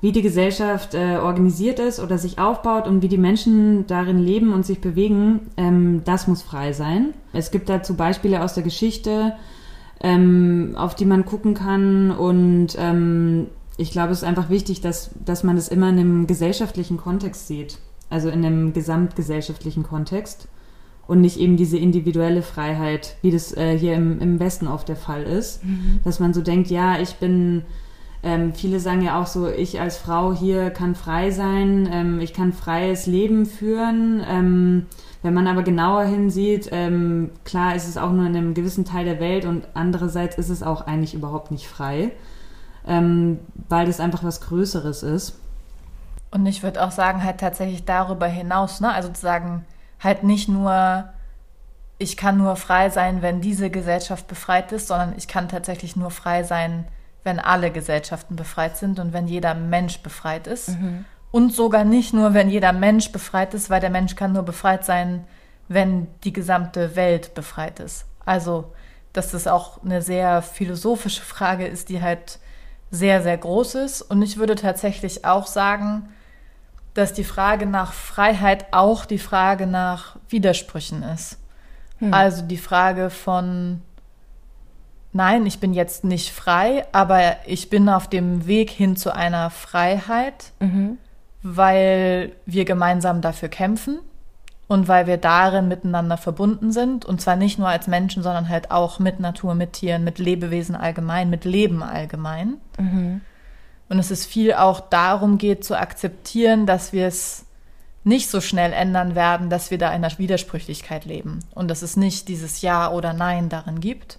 [0.00, 4.54] wie die Gesellschaft äh, organisiert ist oder sich aufbaut und wie die Menschen darin leben
[4.54, 7.12] und sich bewegen, ähm, das muss frei sein.
[7.34, 9.34] Es gibt dazu Beispiele aus der Geschichte,
[10.00, 15.10] ähm, auf die man gucken kann und ähm, ich glaube, es ist einfach wichtig, dass,
[15.26, 20.48] dass man das immer in einem gesellschaftlichen Kontext sieht, also in einem gesamtgesellschaftlichen Kontext
[21.06, 24.96] und nicht eben diese individuelle Freiheit, wie das äh, hier im, im Westen oft der
[24.96, 25.64] Fall ist.
[25.64, 26.00] Mhm.
[26.04, 27.64] Dass man so denkt, ja, ich bin,
[28.22, 32.32] ähm, viele sagen ja auch so, ich als Frau hier kann frei sein, ähm, ich
[32.32, 34.22] kann freies Leben führen.
[34.28, 34.86] Ähm,
[35.22, 39.04] wenn man aber genauer hinsieht, ähm, klar ist es auch nur in einem gewissen Teil
[39.04, 42.10] der Welt und andererseits ist es auch eigentlich überhaupt nicht frei,
[42.86, 43.38] ähm,
[43.68, 45.38] weil das einfach was Größeres ist.
[46.32, 48.90] Und ich würde auch sagen, halt tatsächlich darüber hinaus, ne?
[48.92, 49.64] Also zu sagen,
[50.02, 51.04] halt nicht nur,
[51.98, 56.10] ich kann nur frei sein, wenn diese Gesellschaft befreit ist, sondern ich kann tatsächlich nur
[56.10, 56.86] frei sein,
[57.24, 60.70] wenn alle Gesellschaften befreit sind und wenn jeder Mensch befreit ist.
[60.70, 61.04] Mhm.
[61.30, 64.84] Und sogar nicht nur, wenn jeder Mensch befreit ist, weil der Mensch kann nur befreit
[64.84, 65.24] sein,
[65.68, 68.04] wenn die gesamte Welt befreit ist.
[68.26, 68.72] Also,
[69.12, 72.38] dass das auch eine sehr philosophische Frage ist, die halt
[72.90, 74.02] sehr, sehr groß ist.
[74.02, 76.08] Und ich würde tatsächlich auch sagen,
[76.94, 81.38] dass die Frage nach Freiheit auch die Frage nach Widersprüchen ist.
[81.98, 82.12] Hm.
[82.12, 83.80] Also die Frage von,
[85.12, 89.50] nein, ich bin jetzt nicht frei, aber ich bin auf dem Weg hin zu einer
[89.50, 90.98] Freiheit, mhm.
[91.42, 94.00] weil wir gemeinsam dafür kämpfen
[94.68, 97.04] und weil wir darin miteinander verbunden sind.
[97.04, 100.74] Und zwar nicht nur als Menschen, sondern halt auch mit Natur, mit Tieren, mit Lebewesen
[100.74, 102.54] allgemein, mit Leben allgemein.
[102.78, 103.20] Mhm.
[103.88, 107.44] Und es ist viel auch darum geht zu akzeptieren, dass wir es
[108.04, 111.96] nicht so schnell ändern werden, dass wir da in der Widersprüchlichkeit leben und dass es
[111.96, 114.18] nicht dieses Ja oder Nein darin gibt.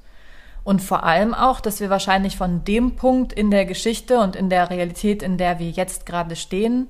[0.64, 4.50] Und vor allem auch, dass wir wahrscheinlich von dem Punkt in der Geschichte und in
[4.50, 6.88] der Realität, in der wir jetzt gerade stehen,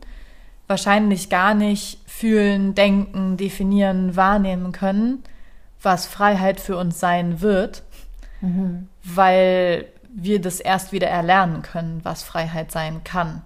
[0.67, 5.23] wahrscheinlich gar nicht fühlen, denken, definieren, wahrnehmen können,
[5.81, 7.81] was Freiheit für uns sein wird,
[8.41, 8.87] mhm.
[9.03, 13.41] weil wir das erst wieder erlernen können, was Freiheit sein kann.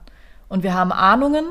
[0.50, 1.46] Und wir haben Ahnungen,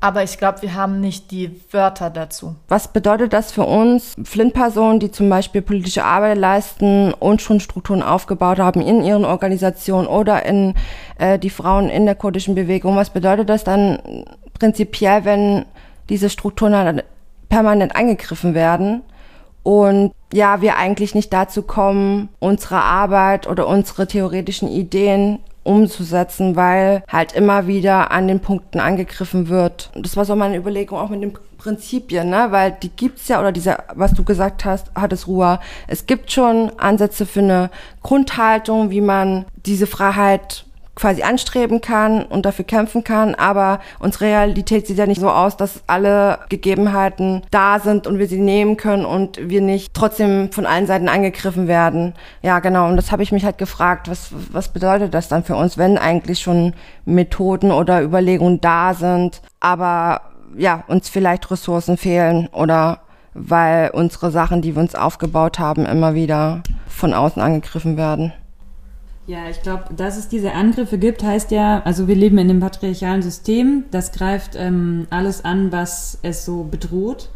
[0.00, 2.54] aber ich glaube, wir haben nicht die Wörter dazu.
[2.68, 8.02] Was bedeutet das für uns, Flint-Personen, die zum Beispiel politische Arbeit leisten und schon Strukturen
[8.02, 10.74] aufgebaut haben in ihren Organisationen oder in
[11.18, 12.94] äh, die Frauen in der kurdischen Bewegung?
[12.94, 14.24] Was bedeutet das dann
[14.58, 15.64] prinzipiell, wenn
[16.08, 17.02] diese Strukturen
[17.48, 19.02] permanent angegriffen werden?
[19.68, 27.02] Und ja, wir eigentlich nicht dazu kommen, unsere Arbeit oder unsere theoretischen Ideen umzusetzen, weil
[27.06, 29.90] halt immer wieder an den Punkten angegriffen wird.
[29.94, 32.46] Das war so meine Überlegung auch mit den Prinzipien, ne?
[32.48, 35.60] weil die gibt's ja, oder diese, was du gesagt hast, hat es Ruhe.
[35.86, 37.68] Es gibt schon Ansätze für eine
[38.02, 40.64] Grundhaltung, wie man diese Freiheit
[40.98, 45.56] quasi anstreben kann und dafür kämpfen kann, aber unsere Realität sieht ja nicht so aus,
[45.56, 50.66] dass alle Gegebenheiten da sind und wir sie nehmen können und wir nicht trotzdem von
[50.66, 52.14] allen Seiten angegriffen werden.
[52.42, 52.88] Ja, genau.
[52.88, 55.98] Und das habe ich mich halt gefragt, was, was bedeutet das dann für uns, wenn
[55.98, 60.22] eigentlich schon Methoden oder Überlegungen da sind, aber
[60.56, 63.00] ja, uns vielleicht Ressourcen fehlen oder
[63.34, 68.32] weil unsere Sachen, die wir uns aufgebaut haben, immer wieder von außen angegriffen werden.
[69.28, 72.60] Ja, ich glaube, dass es diese Angriffe gibt, heißt ja, also wir leben in einem
[72.60, 77.28] patriarchalen System, das greift ähm, alles an, was es so bedroht.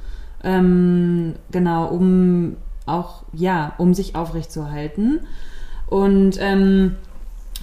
[0.42, 5.20] Ähm, genau, um auch, ja, um sich aufrechtzuerhalten.
[5.86, 6.96] Und ähm,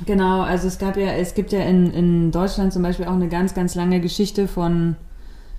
[0.05, 3.29] genau, also es gab ja, es gibt ja in, in Deutschland zum Beispiel auch eine
[3.29, 4.95] ganz, ganz lange Geschichte von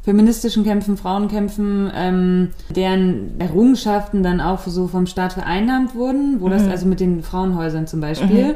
[0.02, 6.52] feministischen Kämpfen, Frauenkämpfen, ähm, deren Errungenschaften dann auch so vom Staat vereinnahmt wurden, wo mhm.
[6.52, 8.48] das also mit den Frauenhäusern zum Beispiel.
[8.48, 8.54] Mhm.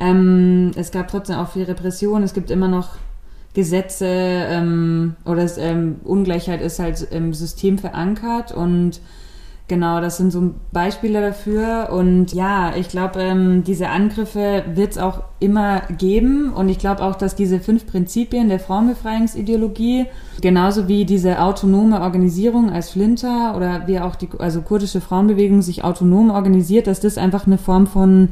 [0.00, 2.90] Ähm, es gab trotzdem auch viel Repression, es gibt immer noch
[3.52, 9.00] Gesetze ähm, oder es, ähm, Ungleichheit ist halt im System verankert und
[9.70, 11.90] Genau, das sind so Beispiele dafür.
[11.92, 16.52] Und ja, ich glaube, ähm, diese Angriffe wird es auch immer geben.
[16.52, 20.06] Und ich glaube auch, dass diese fünf Prinzipien der Frauenbefreiungsideologie,
[20.40, 25.84] genauso wie diese autonome Organisierung als Flinter oder wie auch die also kurdische Frauenbewegung sich
[25.84, 28.30] autonom organisiert, dass das einfach eine Form von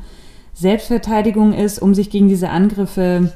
[0.55, 3.33] Selbstverteidigung ist, um sich gegen diese Angriffe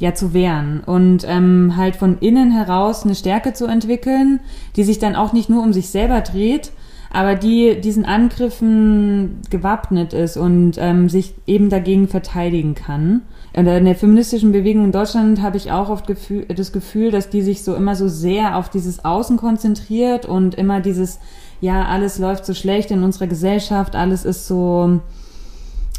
[0.00, 4.40] ja zu wehren und ähm, halt von innen heraus eine Stärke zu entwickeln,
[4.74, 6.72] die sich dann auch nicht nur um sich selber dreht,
[7.10, 13.22] aber die diesen Angriffen gewappnet ist und ähm, sich eben dagegen verteidigen kann.
[13.56, 17.40] In der feministischen Bewegung in Deutschland habe ich auch oft Gefühl, das Gefühl, dass die
[17.40, 21.20] sich so immer so sehr auf dieses Außen konzentriert und immer dieses,
[21.62, 25.00] ja, alles läuft so schlecht in unserer Gesellschaft, alles ist so,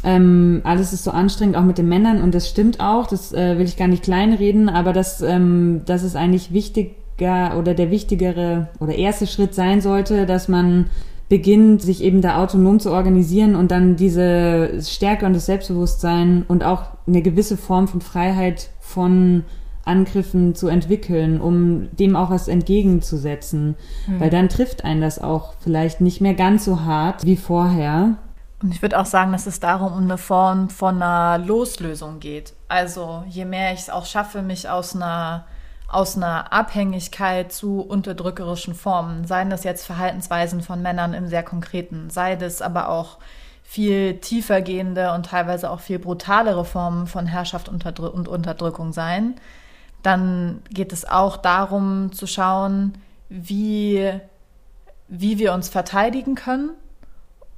[0.04, 3.58] ähm, alles ist so anstrengend, auch mit den Männern und das stimmt auch, das äh,
[3.58, 8.68] will ich gar nicht kleinreden, aber das, ähm, das ist eigentlich wichtig oder der wichtigere
[8.80, 10.90] oder erste Schritt sein sollte, dass man
[11.28, 16.64] beginnt, sich eben da autonom zu organisieren und dann diese Stärke und das Selbstbewusstsein und
[16.64, 19.44] auch eine gewisse Form von Freiheit von
[19.84, 23.76] Angriffen zu entwickeln, um dem auch was entgegenzusetzen.
[24.06, 24.20] Mhm.
[24.20, 28.16] Weil dann trifft einen das auch vielleicht nicht mehr ganz so hart wie vorher.
[28.62, 32.54] Und ich würde auch sagen, dass es darum um eine Form von einer Loslösung geht.
[32.68, 35.44] Also je mehr ich es auch schaffe, mich aus einer
[35.88, 42.10] aus einer Abhängigkeit zu unterdrückerischen Formen, seien das jetzt Verhaltensweisen von Männern im sehr konkreten,
[42.10, 43.16] sei das aber auch
[43.62, 49.34] viel tiefer gehende und teilweise auch viel brutalere Formen von Herrschaft und Unterdrückung sein,
[50.02, 52.94] dann geht es auch darum zu schauen,
[53.30, 54.12] wie,
[55.08, 56.70] wie wir uns verteidigen können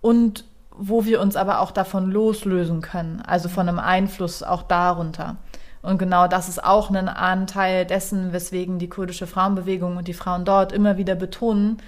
[0.00, 5.36] und wo wir uns aber auch davon loslösen können, also von einem Einfluss auch darunter.
[5.82, 10.44] Und genau das ist auch ein Anteil dessen, weswegen die kurdische Frauenbewegung und die Frauen
[10.44, 11.78] dort immer wieder betonen,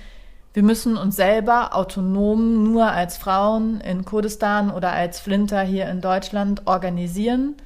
[0.54, 6.02] wir müssen uns selber autonom nur als Frauen in Kurdistan oder als Flinter hier in
[6.02, 7.56] Deutschland organisieren,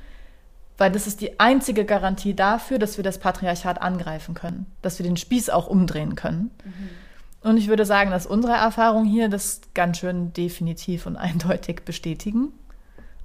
[0.79, 5.05] weil das ist die einzige Garantie dafür, dass wir das Patriarchat angreifen können, dass wir
[5.05, 6.53] den Spieß auch umdrehen können.
[6.65, 7.51] Mhm.
[7.51, 12.53] Und ich würde sagen, dass unsere Erfahrungen hier das ganz schön definitiv und eindeutig bestätigen.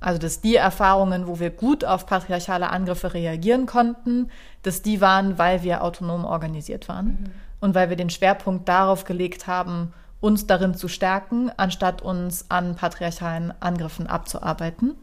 [0.02, 4.32] Also, dass die Erfahrungen, wo wir gut auf patriarchale Angriffe reagieren konnten,
[4.64, 7.32] dass die waren, weil wir autonom organisiert waren mhm.
[7.60, 12.76] und weil wir den Schwerpunkt darauf gelegt haben, uns darin zu stärken, anstatt uns an
[12.76, 14.96] patriarchalen Angriffen abzuarbeiten.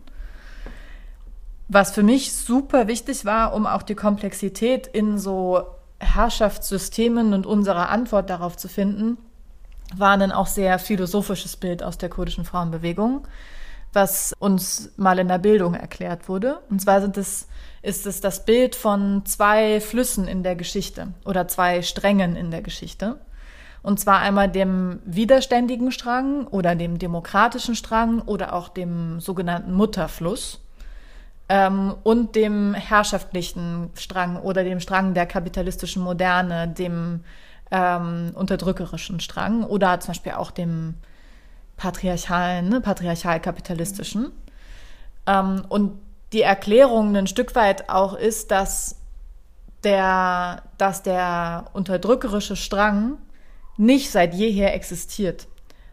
[1.69, 5.65] Was für mich super wichtig war, um auch die Komplexität in so
[6.01, 9.17] Herrschaftssystemen und unserer Antwort darauf zu finden,
[9.95, 13.27] war ein auch sehr philosophisches Bild aus der kurdischen Frauenbewegung
[13.99, 16.61] was uns mal in der Bildung erklärt wurde.
[16.71, 17.49] Und zwar sind es,
[17.83, 22.63] ist es das Bild von zwei Flüssen in der Geschichte oder zwei Strängen in der
[22.63, 23.19] Geschichte.
[23.83, 30.61] Und zwar einmal dem widerständigen Strang oder dem demokratischen Strang oder auch dem sogenannten Mutterfluss.
[31.49, 37.25] ähm, und dem herrschaftlichen Strang oder dem Strang der kapitalistischen Moderne, dem
[37.71, 40.95] ähm, unterdrückerischen Strang oder zum Beispiel auch dem
[41.79, 44.33] patriarchalen, ne, patriarchal-kapitalistischen.
[45.27, 45.99] Ähm, und
[46.35, 48.97] die Erklärung ein Stück weit auch ist, dass
[49.85, 53.17] der, dass der unterdrückerische Strang
[53.79, 55.47] nicht seit jeher existiert,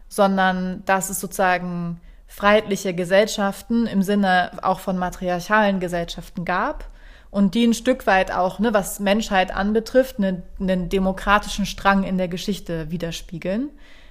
[0.08, 6.90] sondern dass es sozusagen freiheitliche Gesellschaften im Sinne auch von matriarchalen Gesellschaften gab
[7.30, 12.18] und die ein Stück weit auch, ne, was Menschheit anbetrifft, einen, einen demokratischen Strang in
[12.18, 13.70] der Geschichte widerspiegeln,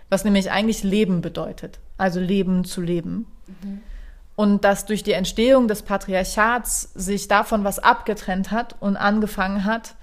[0.10, 3.28] was nämlich eigentlich Leben bedeutet, also Leben zu leben.
[3.48, 3.82] Mhm.
[4.36, 9.96] Und dass durch die Entstehung des Patriarchats sich davon was abgetrennt hat und angefangen hat,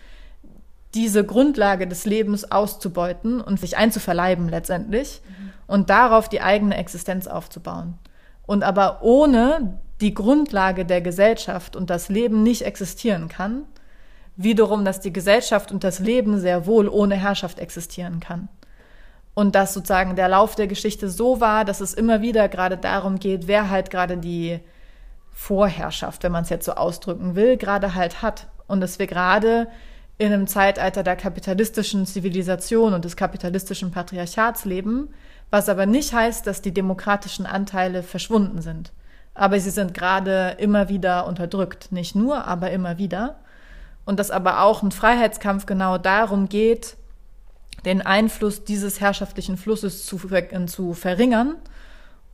[0.95, 5.53] diese Grundlage des Lebens auszubeuten und sich einzuverleiben letztendlich mhm.
[5.67, 7.99] und darauf die eigene Existenz aufzubauen.
[8.47, 13.63] Und aber ohne die Grundlage der Gesellschaft und das Leben nicht existieren kann,
[14.37, 18.49] wiederum, dass die Gesellschaft und das Leben sehr wohl ohne Herrschaft existieren kann.
[19.35, 23.19] Und dass sozusagen der Lauf der Geschichte so war, dass es immer wieder gerade darum
[23.19, 24.61] geht, wer halt gerade die
[25.33, 28.49] Vorherrschaft, wenn man es jetzt so ausdrücken will, gerade halt hat.
[28.67, 29.69] Und dass wir gerade
[30.19, 35.09] in einem Zeitalter der kapitalistischen Zivilisation und des kapitalistischen Patriarchats leben,
[35.51, 38.93] was aber nicht heißt, dass die demokratischen Anteile verschwunden sind.
[39.35, 41.91] Aber sie sind gerade immer wieder unterdrückt.
[41.91, 43.37] Nicht nur, aber immer wieder.
[44.05, 46.97] Und dass aber auch ein Freiheitskampf genau darum geht,
[47.85, 50.19] den Einfluss dieses herrschaftlichen Flusses zu,
[50.67, 51.57] zu verringern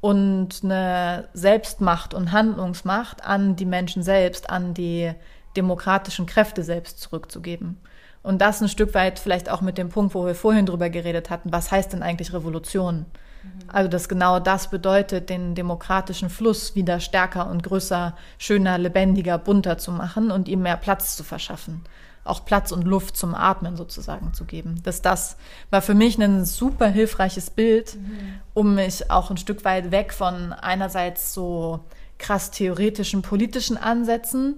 [0.00, 5.12] und eine Selbstmacht und Handlungsmacht an die Menschen selbst, an die
[5.56, 7.78] demokratischen Kräfte selbst zurückzugeben.
[8.22, 11.30] Und das ein Stück weit vielleicht auch mit dem Punkt, wo wir vorhin drüber geredet
[11.30, 13.06] hatten, was heißt denn eigentlich Revolution?
[13.42, 13.48] Mhm.
[13.68, 19.78] Also, dass genau das bedeutet, den demokratischen Fluss wieder stärker und größer, schöner, lebendiger, bunter
[19.78, 21.82] zu machen und ihm mehr Platz zu verschaffen
[22.28, 24.80] auch Platz und Luft zum Atmen sozusagen zu geben.
[24.84, 25.36] Das, das
[25.70, 28.40] war für mich ein super hilfreiches Bild, mhm.
[28.54, 31.80] um mich auch ein Stück weit weg von einerseits so
[32.18, 34.56] krass theoretischen politischen Ansätzen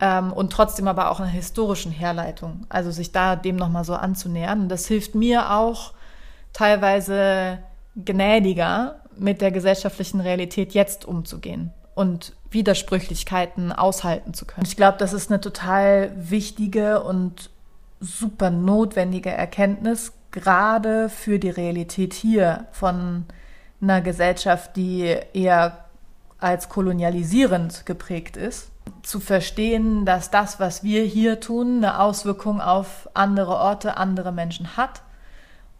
[0.00, 2.66] ähm, und trotzdem aber auch einer historischen Herleitung.
[2.68, 4.62] Also sich da dem nochmal so anzunähern.
[4.62, 5.92] Und das hilft mir auch
[6.52, 7.58] teilweise
[7.96, 14.66] gnädiger mit der gesellschaftlichen Realität jetzt umzugehen und Widersprüchlichkeiten aushalten zu können.
[14.66, 17.50] Ich glaube, das ist eine total wichtige und
[17.98, 23.24] super notwendige Erkenntnis, gerade für die Realität hier von
[23.80, 25.86] einer Gesellschaft, die eher
[26.38, 28.70] als kolonialisierend geprägt ist,
[29.02, 34.76] zu verstehen, dass das, was wir hier tun, eine Auswirkung auf andere Orte, andere Menschen
[34.76, 35.00] hat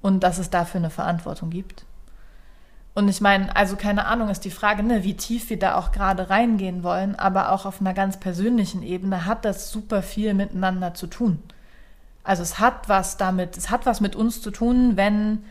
[0.00, 1.85] und dass es dafür eine Verantwortung gibt.
[2.96, 5.92] Und ich meine, also keine Ahnung, ist die Frage, ne, wie tief wir da auch
[5.92, 10.94] gerade reingehen wollen, aber auch auf einer ganz persönlichen Ebene hat das super viel miteinander
[10.94, 11.42] zu tun.
[12.24, 15.44] Also es hat was damit, es hat was mit uns zu tun, wenn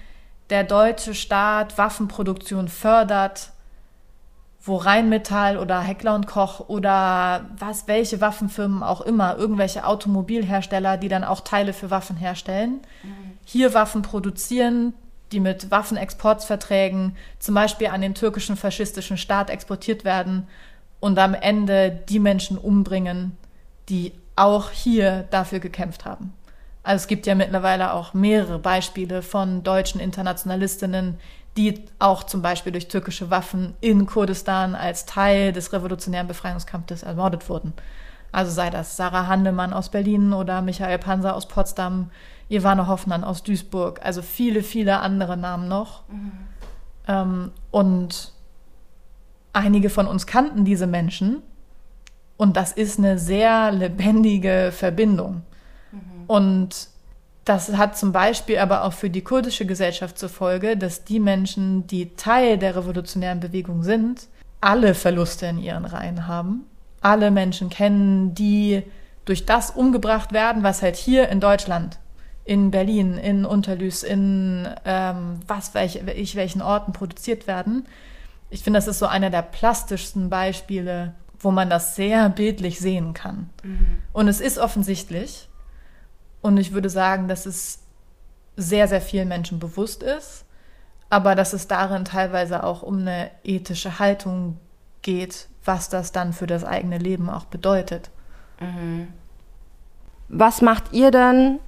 [0.50, 3.52] der deutsche Staat Waffenproduktion fördert,
[4.64, 11.10] wo Rheinmetall oder Heckler und Koch oder was, welche Waffenfirmen auch immer, irgendwelche Automobilhersteller, die
[11.10, 13.38] dann auch Teile für Waffen herstellen, mhm.
[13.46, 14.96] hier Waffen produzieren,
[15.32, 20.48] die mit Waffenexportverträgen zum Beispiel an den türkischen faschistischen Staat exportiert werden
[21.00, 23.38] und am Ende die Menschen umbringen,
[23.90, 26.34] die auch hier dafür gekämpft haben.
[26.84, 31.18] Also es gibt ja mittlerweile auch mehrere Beispiele von deutschen Internationalistinnen,
[31.58, 37.50] die auch zum Beispiel durch türkische Waffen in Kurdistan als Teil des revolutionären Befreiungskampfes ermordet
[37.50, 37.74] wurden.
[38.36, 42.12] Also sei das Sarah Handemann aus Berlin oder Michael Panzer aus Potsdam,
[42.50, 46.04] Ivana Hoffmann aus Duisburg, also viele, viele andere Namen noch.
[46.10, 46.32] Mhm.
[47.08, 48.34] Ähm, und
[49.54, 51.44] einige von uns kannten diese Menschen.
[52.36, 55.44] Und das ist eine sehr lebendige Verbindung.
[55.94, 56.00] Mhm.
[56.28, 56.88] Und
[57.46, 61.88] das hat zum Beispiel aber auch für die kurdische Gesellschaft zur Folge, dass die Menschen,
[61.88, 64.28] die Teil der revolutionären Bewegung sind,
[64.60, 66.66] alle Verluste in ihren Reihen haben.
[67.06, 68.82] Alle Menschen kennen, die
[69.26, 72.00] durch das umgebracht werden, was halt hier in Deutschland
[72.46, 77.88] in Berlin, in Unterlüß, in ähm, was welch, ich welchen Orten produziert werden.
[78.50, 83.14] Ich finde, das ist so einer der plastischsten Beispiele, wo man das sehr bildlich sehen
[83.14, 83.50] kann.
[83.64, 83.98] Mhm.
[84.14, 85.48] Und es ist offensichtlich.
[86.42, 87.80] Und ich würde sagen, dass es
[88.58, 90.46] sehr, sehr vielen Menschen bewusst ist,
[91.10, 94.60] aber dass es darin teilweise auch um eine ethische Haltung
[95.02, 98.10] geht, was das dann für das eigene Leben auch bedeutet.
[98.60, 99.08] Mhm.
[100.30, 101.60] Was macht ihr dann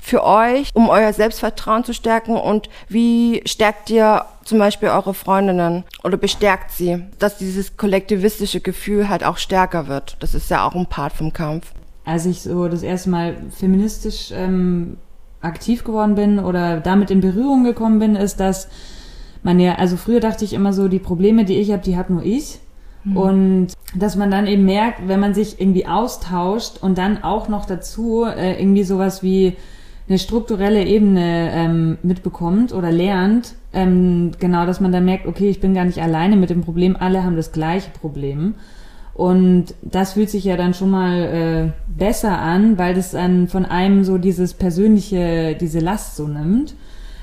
[0.00, 5.84] für euch, um euer Selbstvertrauen zu stärken und wie stärkt ihr zum Beispiel eure Freundinnen
[6.02, 10.16] oder bestärkt sie, dass dieses kollektivistische Gefühl halt auch stärker wird?
[10.20, 11.72] Das ist ja auch ein Part vom Kampf.
[12.04, 14.96] Als ich so das erste Mal feministisch ähm,
[15.42, 18.68] aktiv geworden bin oder damit in Berührung gekommen bin, ist, dass
[19.42, 22.12] man ja, also früher dachte ich immer so, die Probleme, die ich habe, die habe
[22.12, 22.58] nur ich.
[23.04, 23.16] Mhm.
[23.16, 27.64] Und dass man dann eben merkt, wenn man sich irgendwie austauscht und dann auch noch
[27.64, 29.56] dazu äh, irgendwie sowas wie
[30.08, 35.60] eine strukturelle Ebene ähm, mitbekommt oder lernt, ähm, genau, dass man dann merkt, okay, ich
[35.60, 38.56] bin gar nicht alleine mit dem Problem, alle haben das gleiche Problem.
[39.14, 43.66] Und das fühlt sich ja dann schon mal äh, besser an, weil das dann von
[43.66, 46.74] einem so dieses persönliche, diese Last so nimmt.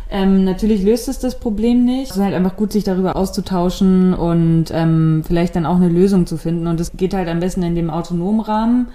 [0.10, 2.12] Ähm, natürlich löst es das Problem nicht.
[2.12, 6.26] Es ist halt einfach gut, sich darüber auszutauschen und ähm, vielleicht dann auch eine Lösung
[6.26, 6.68] zu finden.
[6.68, 8.88] Und das geht halt am besten in dem autonomen Rahmen,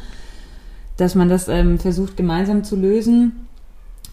[0.97, 3.47] dass man das ähm, versucht gemeinsam zu lösen.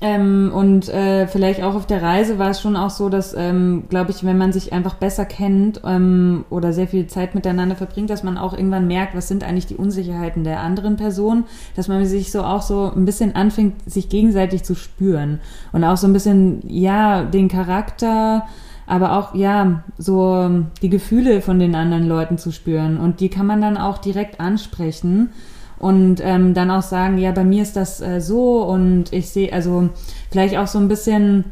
[0.01, 3.83] Ähm, und äh, vielleicht auch auf der Reise war es schon auch so, dass, ähm,
[3.89, 8.09] glaube ich, wenn man sich einfach besser kennt ähm, oder sehr viel Zeit miteinander verbringt,
[8.09, 11.43] dass man auch irgendwann merkt, was sind eigentlich die Unsicherheiten der anderen Person,
[11.75, 15.41] dass man sich so auch so ein bisschen anfängt, sich gegenseitig zu spüren.
[15.73, 18.47] Und auch so ein bisschen, ja, den Charakter,
[18.87, 22.97] aber auch, ja, so die Gefühle von den anderen Leuten zu spüren.
[22.97, 25.31] Und die kann man dann auch direkt ansprechen
[25.79, 29.51] und ähm, dann auch sagen, ja, bei mir ist das äh, so und ich sehe,
[29.53, 29.89] also
[30.29, 31.45] vielleicht auch so ein bisschen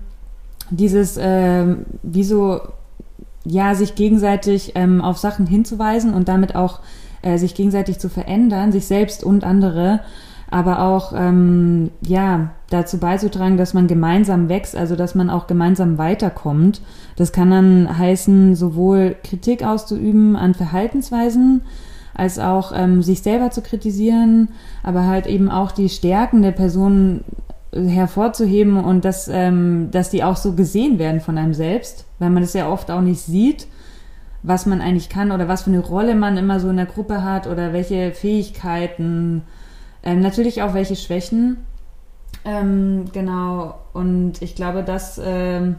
[0.69, 1.65] dieses, äh,
[2.03, 2.59] wie so,
[3.45, 6.82] ja, sich gegenseitig ähm, auf Sachen hinzuweisen und damit auch
[7.21, 10.01] äh, sich gegenseitig zu verändern, sich selbst und andere,
[10.49, 15.97] aber auch, ähm, ja, dazu beizutragen, dass man gemeinsam wächst, also dass man auch gemeinsam
[15.97, 16.82] weiterkommt.
[17.15, 21.61] Das kann dann heißen, sowohl Kritik auszuüben an Verhaltensweisen,
[22.18, 24.49] als auch ähm, sich selber zu kritisieren,
[24.84, 27.24] aber halt eben auch die Stärken der Person
[27.72, 32.41] hervorzuheben und dass, ähm, dass die auch so gesehen werden von einem selbst, weil man
[32.41, 33.68] das ja oft auch nicht sieht,
[34.41, 37.24] was man eigentlich kann oder was für eine Rolle man immer so in der Gruppe
[37.24, 39.43] hat oder welche Fähigkeiten,
[40.03, 41.57] ähm, natürlich auch welche Schwächen.
[42.45, 45.76] Ähm, genau, und ich glaube, das, ähm,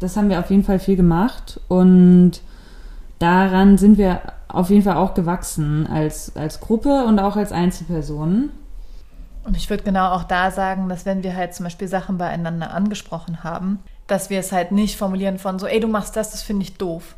[0.00, 2.40] das haben wir auf jeden Fall viel gemacht und
[3.18, 8.50] daran sind wir auf jeden Fall auch gewachsen als, als Gruppe und auch als Einzelpersonen.
[9.44, 12.72] Und ich würde genau auch da sagen, dass wenn wir halt zum Beispiel Sachen beieinander
[12.72, 16.42] angesprochen haben, dass wir es halt nicht formulieren von so, ey, du machst das, das
[16.42, 17.16] finde ich doof.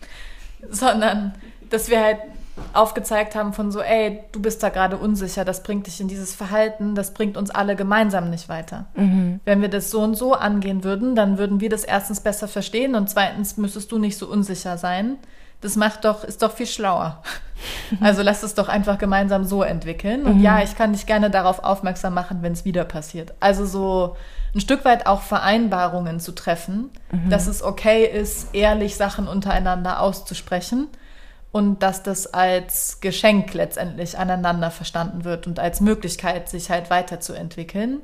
[0.70, 1.34] Sondern,
[1.70, 2.18] dass wir halt
[2.72, 6.34] aufgezeigt haben von so, ey, du bist da gerade unsicher, das bringt dich in dieses
[6.34, 8.86] Verhalten, das bringt uns alle gemeinsam nicht weiter.
[8.94, 9.40] Mhm.
[9.44, 12.94] Wenn wir das so und so angehen würden, dann würden wir das erstens besser verstehen
[12.94, 15.18] und zweitens müsstest du nicht so unsicher sein
[15.64, 17.22] das macht doch, ist doch viel schlauer.
[18.00, 20.24] Also lass es doch einfach gemeinsam so entwickeln.
[20.24, 20.42] Und mhm.
[20.42, 23.32] ja, ich kann dich gerne darauf aufmerksam machen, wenn es wieder passiert.
[23.40, 24.16] Also so
[24.54, 27.30] ein Stück weit auch Vereinbarungen zu treffen, mhm.
[27.30, 30.88] dass es okay ist, ehrlich Sachen untereinander auszusprechen
[31.52, 38.02] und dass das als Geschenk letztendlich aneinander verstanden wird und als Möglichkeit, sich halt weiterzuentwickeln.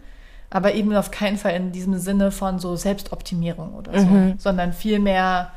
[0.49, 4.35] Aber eben auf keinen Fall in diesem Sinne von so Selbstoptimierung oder so, mhm.
[4.39, 5.51] sondern vielmehr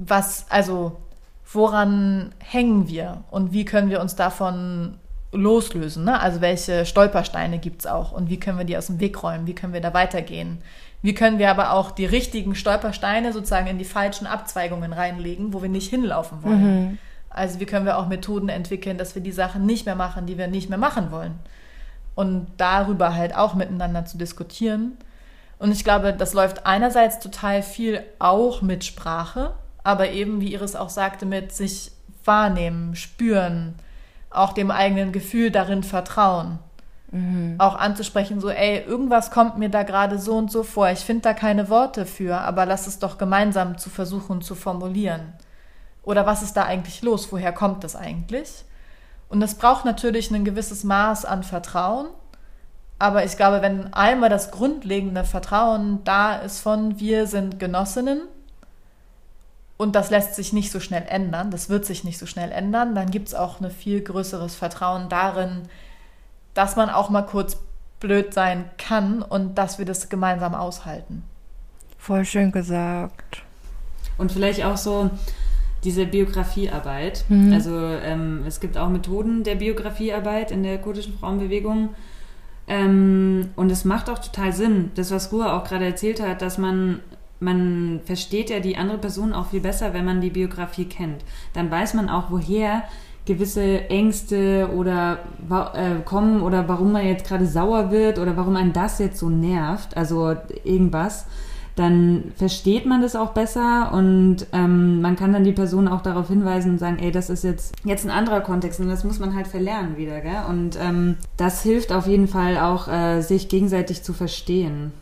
[0.00, 0.96] was, also
[1.52, 4.98] woran hängen wir und wie können wir uns davon
[5.32, 6.04] loslösen?
[6.04, 6.20] Ne?
[6.20, 9.46] Also welche Stolpersteine gibt es auch und wie können wir die aus dem Weg räumen?
[9.46, 10.58] Wie können wir da weitergehen?
[11.02, 15.62] Wie können wir aber auch die richtigen Stolpersteine sozusagen in die falschen Abzweigungen reinlegen, wo
[15.62, 16.62] wir nicht hinlaufen wollen?
[16.62, 16.98] Mhm.
[17.30, 20.36] Also wie können wir auch Methoden entwickeln, dass wir die Sachen nicht mehr machen, die
[20.36, 21.38] wir nicht mehr machen wollen?
[22.14, 24.98] Und darüber halt auch miteinander zu diskutieren.
[25.58, 30.76] Und ich glaube, das läuft einerseits total viel auch mit Sprache, aber eben, wie Iris
[30.76, 31.92] auch sagte, mit sich
[32.24, 33.74] wahrnehmen, spüren,
[34.30, 36.58] auch dem eigenen Gefühl darin vertrauen.
[37.10, 37.56] Mhm.
[37.58, 40.88] Auch anzusprechen, so, ey, irgendwas kommt mir da gerade so und so vor.
[40.90, 45.32] Ich finde da keine Worte für, aber lass es doch gemeinsam zu versuchen zu formulieren.
[46.02, 47.32] Oder was ist da eigentlich los?
[47.32, 48.64] Woher kommt das eigentlich?
[49.28, 52.06] Und es braucht natürlich ein gewisses Maß an Vertrauen.
[52.98, 58.22] Aber ich glaube, wenn einmal das grundlegende Vertrauen da ist von wir sind Genossinnen,
[59.80, 62.94] und das lässt sich nicht so schnell ändern, das wird sich nicht so schnell ändern,
[62.94, 65.62] dann gibt es auch ein viel größeres Vertrauen darin,
[66.52, 67.56] dass man auch mal kurz
[67.98, 71.22] blöd sein kann und dass wir das gemeinsam aushalten.
[71.96, 73.42] Voll schön gesagt.
[74.18, 75.08] Und vielleicht auch so
[75.82, 77.24] diese Biografiearbeit.
[77.30, 77.54] Mhm.
[77.54, 81.94] Also ähm, es gibt auch Methoden der Biografiearbeit in der kurdischen Frauenbewegung.
[82.68, 86.58] Ähm, und es macht auch total Sinn, das, was Ruhr auch gerade erzählt hat, dass
[86.58, 87.00] man
[87.40, 91.24] man versteht ja die andere Person auch viel besser, wenn man die Biografie kennt.
[91.54, 92.84] Dann weiß man auch, woher
[93.26, 95.18] gewisse Ängste oder
[95.74, 99.28] äh, kommen oder warum man jetzt gerade sauer wird oder warum einen das jetzt so
[99.28, 100.34] nervt, also
[100.64, 101.26] irgendwas,
[101.76, 106.28] dann versteht man das auch besser und ähm, man kann dann die Person auch darauf
[106.28, 109.34] hinweisen und sagen, ey, das ist jetzt, jetzt ein anderer Kontext und das muss man
[109.34, 110.42] halt verlernen wieder, gell?
[110.48, 114.92] Und ähm, das hilft auf jeden Fall auch, äh, sich gegenseitig zu verstehen.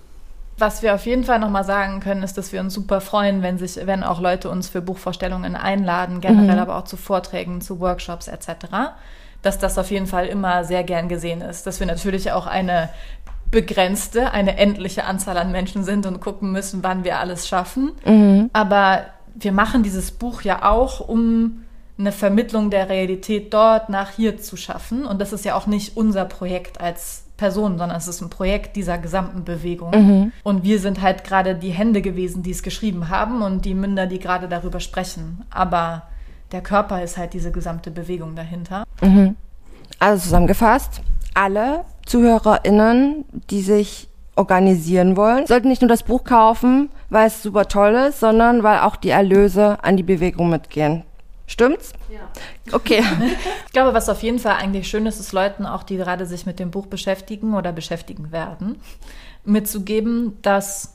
[0.59, 3.59] Was wir auf jeden Fall nochmal sagen können, ist, dass wir uns super freuen, wenn
[3.59, 6.63] sich, wenn auch Leute uns für Buchvorstellungen einladen, generell mhm.
[6.63, 8.67] aber auch zu Vorträgen, zu Workshops etc.
[9.43, 11.67] Dass das auf jeden Fall immer sehr gern gesehen ist.
[11.67, 12.89] Dass wir natürlich auch eine
[13.51, 17.93] begrenzte, eine endliche Anzahl an Menschen sind und gucken müssen, wann wir alles schaffen.
[18.05, 18.51] Mhm.
[18.53, 19.05] Aber
[19.35, 21.65] wir machen dieses Buch ja auch, um
[21.99, 25.05] eine Vermittlung der Realität dort nach hier zu schaffen.
[25.05, 28.77] Und das ist ja auch nicht unser Projekt als Person, sondern es ist ein Projekt
[28.77, 29.93] dieser gesamten Bewegung.
[29.93, 30.33] Mhm.
[30.43, 34.07] Und wir sind halt gerade die Hände gewesen, die es geschrieben haben und die Münder,
[34.07, 35.45] die gerade darüber sprechen.
[35.49, 36.03] Aber
[36.53, 38.85] der Körper ist halt diese gesamte Bewegung dahinter.
[39.01, 39.37] Mhm.
[39.99, 41.01] Also zusammengefasst,
[41.33, 47.67] alle ZuhörerInnen, die sich organisieren wollen, sollten nicht nur das Buch kaufen, weil es super
[47.67, 51.05] toll ist, sondern weil auch die Erlöse an die Bewegung mitgehen.
[51.49, 51.95] Stimmt's?
[52.11, 52.29] Ja.
[52.73, 53.03] Okay.
[53.67, 56.47] ich glaube, was auf jeden Fall eigentlich schön ist, ist Leuten auch, die gerade sich
[56.47, 58.81] mit dem Buch beschäftigen oder beschäftigen werden,
[59.45, 60.95] mitzugeben, dass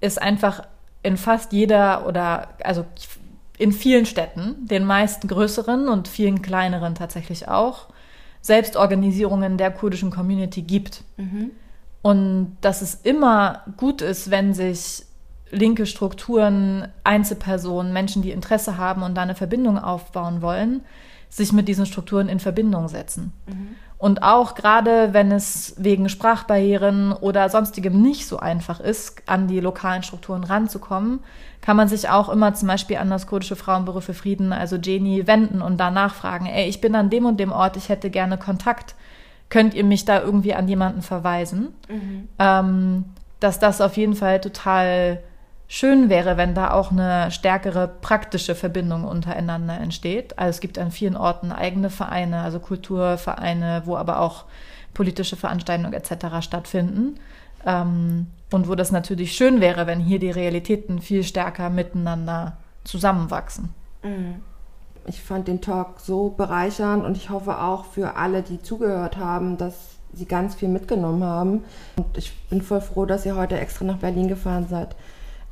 [0.00, 0.62] es einfach
[1.02, 2.86] in fast jeder oder also
[3.58, 7.88] in vielen Städten, den meisten größeren und vielen kleineren tatsächlich auch,
[8.40, 11.02] Selbstorganisierungen der kurdischen Community gibt.
[11.16, 11.50] Mhm.
[12.02, 15.04] Und dass es immer gut ist, wenn sich
[15.50, 20.82] linke Strukturen, Einzelpersonen, Menschen, die Interesse haben und da eine Verbindung aufbauen wollen,
[21.28, 23.32] sich mit diesen Strukturen in Verbindung setzen.
[23.46, 23.76] Mhm.
[23.98, 29.60] Und auch gerade wenn es wegen Sprachbarrieren oder sonstigem nicht so einfach ist, an die
[29.60, 31.20] lokalen Strukturen ranzukommen,
[31.60, 35.26] kann man sich auch immer zum Beispiel an das kurdische Frauenbüro für Frieden, also Jenny,
[35.26, 38.36] wenden und da nachfragen, ey, ich bin an dem und dem Ort, ich hätte gerne
[38.36, 38.94] Kontakt.
[39.48, 41.74] Könnt ihr mich da irgendwie an jemanden verweisen?
[41.88, 42.28] Mhm.
[42.38, 43.04] Ähm,
[43.40, 45.20] dass das auf jeden Fall total
[45.74, 50.38] schön wäre, wenn da auch eine stärkere praktische Verbindung untereinander entsteht.
[50.38, 54.44] Also es gibt an vielen Orten eigene Vereine, also Kulturvereine, wo aber auch
[54.94, 56.40] politische Veranstaltungen etc.
[56.42, 57.18] stattfinden.
[57.66, 63.74] Ähm, und wo das natürlich schön wäre, wenn hier die Realitäten viel stärker miteinander zusammenwachsen.
[64.04, 64.36] Mhm.
[65.06, 69.58] Ich fand den Talk so bereichernd und ich hoffe auch für alle, die zugehört haben,
[69.58, 69.74] dass
[70.12, 71.64] sie ganz viel mitgenommen haben.
[71.96, 74.94] Und ich bin voll froh, dass ihr heute extra nach Berlin gefahren seid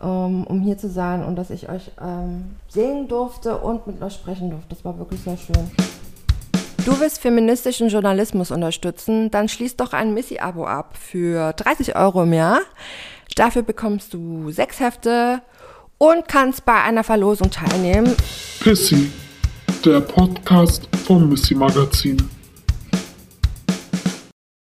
[0.08, 4.50] um hier zu sein und dass ich euch ähm, sehen durfte und mit euch sprechen
[4.50, 4.68] durfte.
[4.70, 5.70] Das war wirklich sehr schön.
[6.84, 9.30] Du willst feministischen Journalismus unterstützen?
[9.30, 12.60] Dann schließ doch ein Missy-Abo ab für 30 Euro im Jahr.
[13.36, 15.42] Dafür bekommst du sechs Hefte
[15.98, 18.16] und kannst bei einer Verlosung teilnehmen.
[18.60, 19.12] Pissy,
[19.84, 22.41] der Podcast vom Missy Magazin.